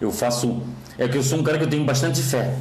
[0.00, 0.62] Eu faço.
[0.98, 2.54] É que eu sou um cara que eu tenho bastante fé.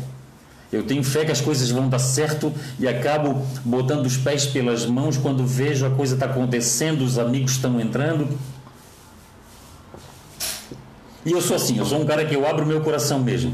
[0.71, 4.85] Eu tenho fé que as coisas vão dar certo e acabo botando os pés pelas
[4.85, 8.29] mãos quando vejo a coisa está acontecendo, os amigos estão entrando.
[11.25, 13.53] E eu sou assim, eu sou um cara que eu abro meu coração mesmo.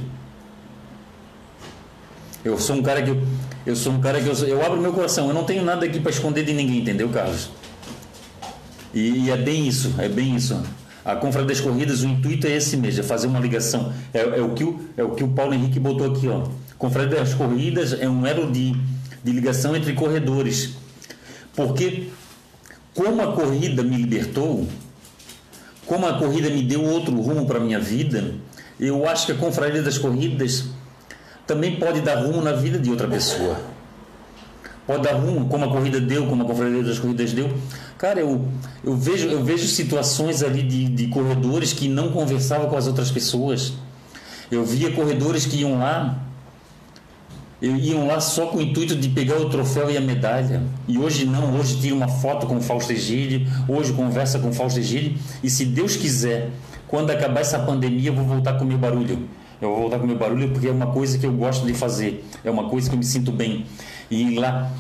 [2.46, 3.22] Eu sou um cara que eu,
[3.66, 5.28] eu sou um cara que eu, eu abro meu coração.
[5.28, 7.50] Eu não tenho nada aqui para esconder de ninguém, entendeu, Carlos?
[8.94, 10.62] E, e, é bem isso, é bem isso.
[11.08, 13.94] A Confraria das Corridas, o intuito é esse mesmo, é fazer uma ligação.
[14.14, 16.44] É, é, o, que o, é o que o Paulo Henrique botou aqui, ó.
[16.78, 18.76] Confraria das Corridas é um elo de,
[19.24, 20.74] de ligação entre corredores.
[21.56, 22.10] Porque
[22.94, 24.68] como a corrida me libertou,
[25.86, 28.36] como a corrida me deu outro rumo para a minha vida,
[28.78, 30.66] eu acho que a Confraria das Corridas
[31.48, 33.58] também pode dar rumo na vida de outra pessoa.
[34.88, 37.54] Pode dar rumo, como a corrida deu, como a confraria das corridas deu.
[37.98, 38.48] Cara, eu,
[38.84, 43.10] eu, vejo, eu vejo situações ali de, de corredores que não conversavam com as outras
[43.10, 43.74] pessoas.
[44.52, 46.20] Eu via corredores que iam lá,
[47.62, 50.62] iam lá só com o intuito de pegar o troféu e a medalha.
[50.88, 54.54] E hoje não, hoje tira uma foto com o Fausto Egídio, hoje conversa com o
[54.54, 55.18] Fausto Egídio.
[55.44, 56.52] E se Deus quiser,
[56.88, 59.28] quando acabar essa pandemia, eu vou voltar com o meu barulho.
[59.60, 61.74] Eu vou voltar com o meu barulho porque é uma coisa que eu gosto de
[61.74, 63.66] fazer, é uma coisa que eu me sinto bem.
[64.10, 64.72] E ir lá,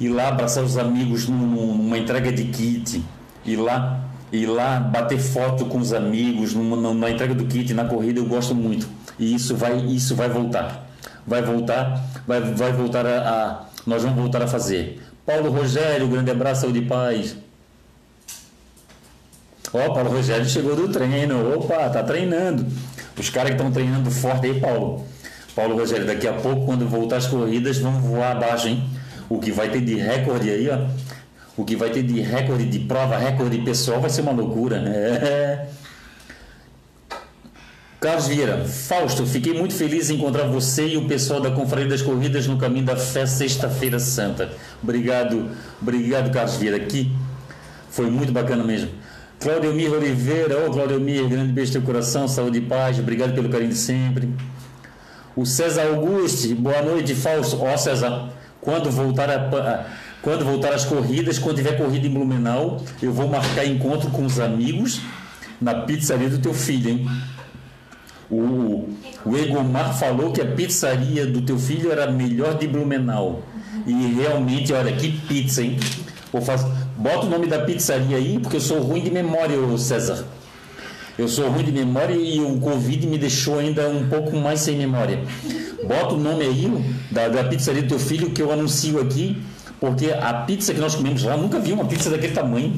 [0.00, 3.02] ir lá abraçar os amigos numa entrega de kit,
[3.44, 4.00] ir lá,
[4.32, 8.26] ir lá bater foto com os amigos numa, na entrega do kit, na corrida, eu
[8.26, 8.88] gosto muito.
[9.18, 10.86] E isso vai, isso vai voltar.
[11.26, 15.00] Vai voltar, vai, vai voltar a, a nós vamos voltar a fazer.
[15.24, 17.36] Paulo Rogério, grande abraço, saúde e paz.
[19.72, 21.54] Ó, oh, Paulo Rogério chegou do treino.
[21.54, 22.66] Opa, tá treinando.
[23.18, 25.04] Os caras que estão treinando forte aí, Paulo.
[25.54, 28.84] Paulo Rogério, daqui a pouco, quando voltar as corridas, vão voar abaixo, hein?
[29.28, 30.86] O que vai ter de recorde aí, ó.
[31.56, 34.76] O que vai ter de recorde de prova, recorde pessoal, vai ser uma loucura.
[34.76, 35.68] É.
[37.98, 42.02] Carlos Vieira, Fausto, fiquei muito feliz em encontrar você e o pessoal da Confraria das
[42.02, 44.52] Corridas no caminho da fé Sexta-feira Santa.
[44.82, 45.50] Obrigado,
[45.80, 46.76] obrigado, Carlos Vieira.
[46.76, 47.10] Aqui
[47.90, 48.90] foi muito bacana mesmo.
[49.40, 53.70] Claudio Oliveira, ô oh, Claudio grande beijo no coração, saúde e paz, obrigado pelo carinho
[53.70, 54.28] de sempre.
[55.34, 57.62] O César Auguste, boa noite, Fausto.
[57.62, 59.86] Ó oh, César, quando voltar, a,
[60.22, 64.40] quando voltar as corridas, quando tiver corrida em Blumenau, eu vou marcar encontro com os
[64.40, 65.00] amigos
[65.60, 67.08] na pizzaria do teu filho, hein?
[68.28, 68.88] O,
[69.24, 73.42] o Egomar falou que a pizzaria do teu filho era a melhor de Blumenau.
[73.86, 75.78] E realmente, olha, que pizza, hein?
[76.32, 80.24] Vou fazer, Bota o nome da pizzaria aí, porque eu sou ruim de memória, César.
[81.18, 84.76] Eu sou ruim de memória e o Covid me deixou ainda um pouco mais sem
[84.76, 85.20] memória.
[85.86, 86.70] Bota o nome aí
[87.10, 89.42] da, da pizzaria do teu filho que eu anuncio aqui,
[89.80, 92.74] porque a pizza que nós comemos lá, nunca vi uma pizza daquele tamanho.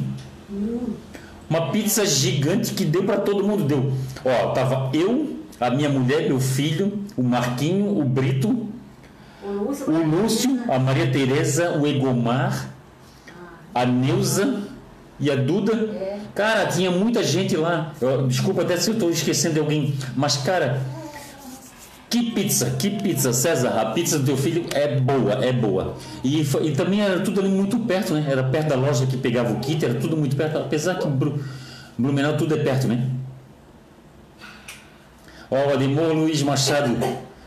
[1.50, 3.64] Uma pizza gigante que deu para todo mundo.
[3.64, 3.92] Deu.
[4.24, 8.68] Ó, tava eu, a minha mulher, meu filho, o Marquinho, o Brito,
[9.42, 12.68] o Lúcio, o Lúcio a Maria Tereza, o Egomar
[13.74, 14.62] a Neuza
[15.20, 15.72] e a Duda.
[15.72, 16.18] É.
[16.34, 17.92] Cara, tinha muita gente lá.
[18.00, 20.80] Eu, desculpa até se eu estou esquecendo de alguém, mas cara,
[22.10, 23.80] que pizza, que pizza, César.
[23.80, 25.96] A pizza do teu filho é boa, é boa.
[26.24, 28.26] E, e também era tudo ali muito perto, né?
[28.28, 30.58] Era perto da loja que pegava o kit, era tudo muito perto.
[30.58, 31.06] Apesar que
[31.98, 33.10] Blumenau tudo é perto, né?
[35.50, 36.96] Ó, oh, Ademor Luiz Machado.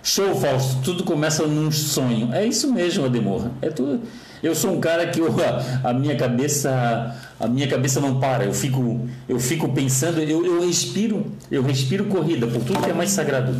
[0.03, 0.82] Show, Fausto.
[0.84, 2.34] Tudo começa num sonho.
[2.34, 3.49] É isso mesmo, Ademor.
[3.61, 4.01] É tudo.
[4.42, 5.34] Eu sou um cara que eu,
[5.84, 8.46] a, minha cabeça a minha cabeça não para.
[8.46, 12.94] Eu fico eu fico pensando, eu, eu respiro, eu respiro corrida por tudo que é
[12.94, 13.54] mais sagrado.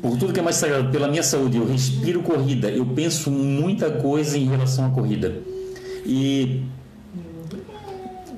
[0.00, 2.68] Por tudo que é mais sagrado, pela minha saúde, eu respiro corrida.
[2.70, 5.34] Eu penso muita coisa em relação à corrida.
[6.06, 6.62] E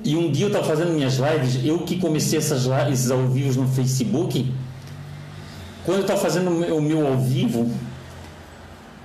[0.03, 3.61] e um dia eu estava fazendo minhas lives, eu que comecei essas lives ao vivo
[3.61, 4.51] no Facebook.
[5.85, 7.69] Quando eu estava fazendo o meu ao vivo,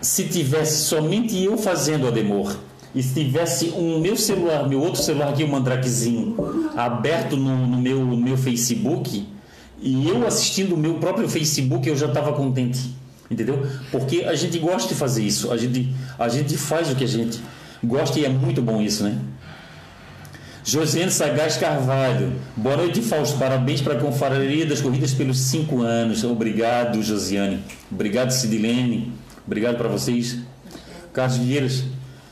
[0.01, 2.57] se tivesse somente eu fazendo Ademor
[2.95, 6.35] e se tivesse um meu celular, meu outro celular aqui, o Mandrakezinho,
[6.75, 9.27] aberto no, no meu, no meu Facebook,
[9.81, 12.97] e eu assistindo o meu próprio Facebook, eu já estava contente.
[13.31, 13.67] Entendeu?
[13.91, 15.53] Porque a gente gosta de fazer isso.
[15.53, 17.41] A gente, a gente faz o que a gente
[17.85, 19.19] gosta e é muito bom isso, né?
[20.65, 22.33] Josiane Sagaz Carvalho.
[22.57, 23.39] Boa noite, Fausto.
[23.39, 26.25] Parabéns para a Confraria das Corridas pelos cinco anos.
[26.25, 27.63] Obrigado, Josiane.
[27.91, 29.13] Obrigado, Sidilene.
[29.47, 30.39] Obrigado para vocês.
[31.13, 31.85] Carlos Vieiras.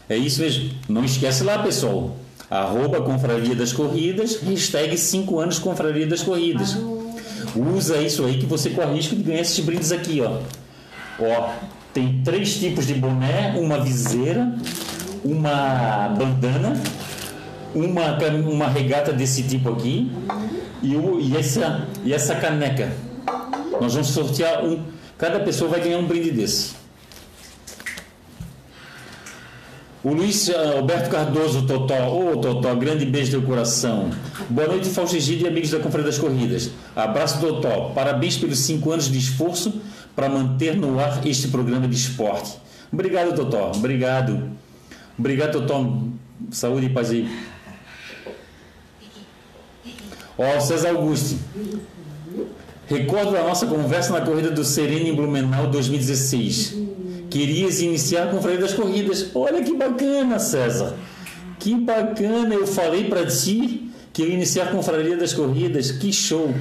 [0.08, 0.70] É isso mesmo.
[0.88, 2.16] Não esquece lá, pessoal.
[2.50, 6.76] Arroba Confraria das Corridas, hashtag 5 anos Confraria das Corridas.
[7.56, 10.38] Usa isso aí que você corre risco de ganhar esses brindes aqui, ó.
[11.18, 11.50] Ó,
[11.92, 14.52] tem três tipos de boné, uma viseira,
[15.24, 16.74] uma bandana,
[17.74, 18.18] uma,
[18.50, 20.10] uma regata desse tipo aqui
[20.82, 22.92] e, o, e, essa, e essa caneca.
[23.80, 24.82] Nós vamos sortear um.
[25.16, 26.84] Cada pessoa vai ganhar um brinde desse.
[30.05, 31.94] O Luiz eh, Alberto Cardoso, Totó.
[32.11, 34.11] Ô, oh, Totó, grande beijo do coração.
[34.50, 36.70] Boa noite, Fausto e amigos da Conferência das Corridas.
[36.94, 37.88] Abraço, Totó.
[37.94, 39.80] Parabéns pelos cinco anos de esforço
[40.14, 42.59] para manter no ar este programa de esporte.
[42.92, 43.72] Obrigado, Totó.
[43.74, 44.50] Obrigado.
[45.18, 46.02] Obrigado, Totó.
[46.50, 47.26] Saúde e paz aí.
[50.36, 51.38] Ó, César Augusto.
[52.88, 56.93] Recordo da nossa conversa na corrida do Sereno em Blumenau 2016.
[57.35, 59.32] Querias iniciar com o freio das corridas.
[59.35, 60.95] Olha que bacana, César.
[61.59, 62.55] Que bacana.
[62.55, 65.91] Eu falei para ti que eu ia iniciar com a Confraria das Corridas.
[65.91, 66.55] Que show.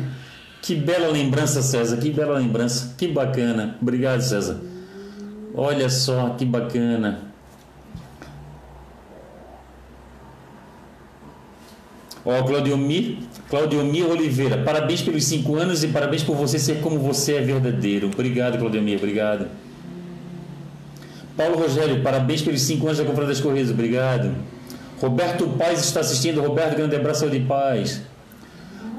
[0.64, 1.98] Que bela lembrança, César.
[1.98, 2.96] Que bela lembrança.
[2.98, 3.78] Que bacana.
[3.80, 4.62] Obrigado, César.
[5.54, 7.22] Olha só que bacana.
[12.26, 13.18] Ó, Claudiomir,
[13.48, 18.10] Claudiomir Oliveira, parabéns pelos cinco anos e parabéns por você ser como você é verdadeiro.
[18.12, 19.48] Obrigado, Claudiomir, obrigado.
[21.36, 24.36] Paulo Rogério, parabéns pelos cinco anos da Compra das Correias, obrigado.
[25.02, 28.02] Roberto Paz está assistindo, Roberto, grande abraço de paz.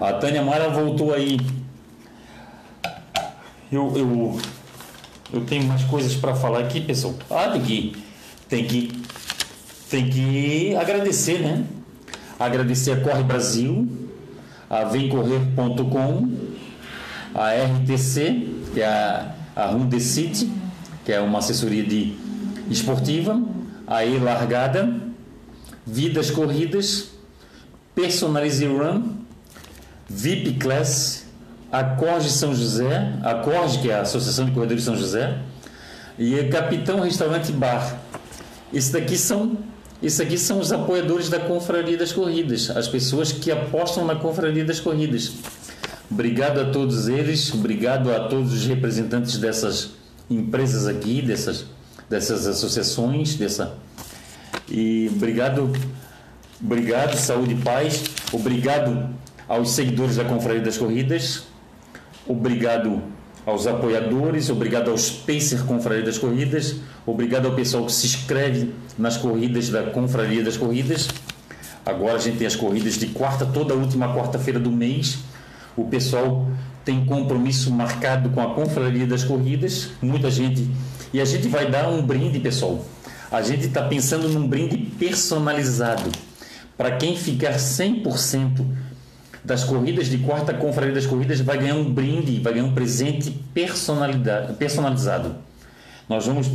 [0.00, 1.38] A Tânia Mara voltou aí.
[3.70, 4.40] Eu, eu,
[5.32, 7.14] eu tenho mais coisas para falar aqui, pessoal.
[7.30, 7.96] Ah, tem que,
[8.48, 8.92] tem que,
[9.88, 11.64] tem que agradecer, né?
[12.38, 13.88] Agradecer a Corre Brasil,
[14.68, 16.28] a vemcorrer.com,
[17.32, 20.50] a RTC, que é a, a Runde City,
[21.04, 22.23] que é uma assessoria de
[22.70, 23.40] esportiva,
[23.86, 24.94] a E Largada,
[25.86, 27.10] Vidas Corridas,
[27.94, 29.02] Personalize Run,
[30.08, 31.26] VIP Class,
[31.70, 35.38] Acorde São José, Acorde, que é a Associação de Corredores de São José,
[36.18, 37.98] e Capitão Restaurante Bar.
[38.72, 39.56] Esses daqui são
[40.02, 44.62] isso aqui são os apoiadores da Confraria das Corridas, as pessoas que apostam na Confraria
[44.62, 45.32] das Corridas.
[46.10, 49.92] Obrigado a todos eles, obrigado a todos os representantes dessas
[50.28, 51.64] empresas aqui, dessas,
[52.08, 53.74] dessas associações, dessa
[54.70, 55.72] e obrigado,
[56.62, 59.10] obrigado, saúde e paz, obrigado
[59.48, 61.44] aos seguidores da Confraria das Corridas,
[62.26, 63.02] obrigado
[63.46, 69.16] aos apoiadores, obrigado aos Pacer Confraria das Corridas, obrigado ao pessoal que se inscreve nas
[69.16, 71.08] corridas da Confraria das Corridas.
[71.84, 75.18] Agora a gente tem as corridas de quarta, toda a última quarta-feira do mês.
[75.76, 76.48] O pessoal
[76.82, 80.66] tem compromisso marcado com a Confraria das Corridas, muita gente.
[81.14, 82.84] E a gente vai dar um brinde, pessoal.
[83.30, 86.10] A gente está pensando num brinde personalizado.
[86.76, 88.66] Para quem ficar 100%
[89.44, 93.30] das corridas de quarta confraria das corridas vai ganhar um brinde, vai ganhar um presente
[93.54, 95.36] personalizado.
[96.08, 96.50] Nós vamos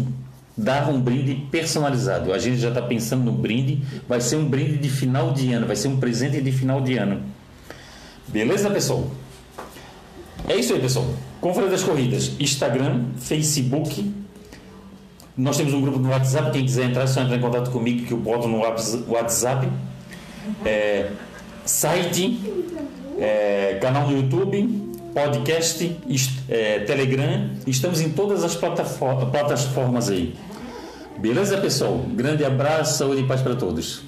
[0.58, 2.34] dar um brinde personalizado.
[2.34, 5.68] A gente já está pensando no brinde, vai ser um brinde de final de ano,
[5.68, 7.22] vai ser um presente de final de ano.
[8.28, 9.10] Beleza, pessoal?
[10.50, 11.06] É isso aí, pessoal.
[11.40, 14.19] Confraria das Corridas, Instagram, Facebook.
[15.40, 16.52] Nós temos um grupo no WhatsApp.
[16.52, 19.70] Quem quiser entrar, só entrar em contato comigo que eu boto no WhatsApp.
[20.66, 21.12] É,
[21.64, 22.42] site,
[23.18, 25.98] é, canal no YouTube, podcast,
[26.50, 27.52] é, Telegram.
[27.66, 30.36] Estamos em todas as plataformas aí.
[31.18, 32.04] Beleza, pessoal?
[32.10, 34.04] Grande abraço, saúde e paz para todos.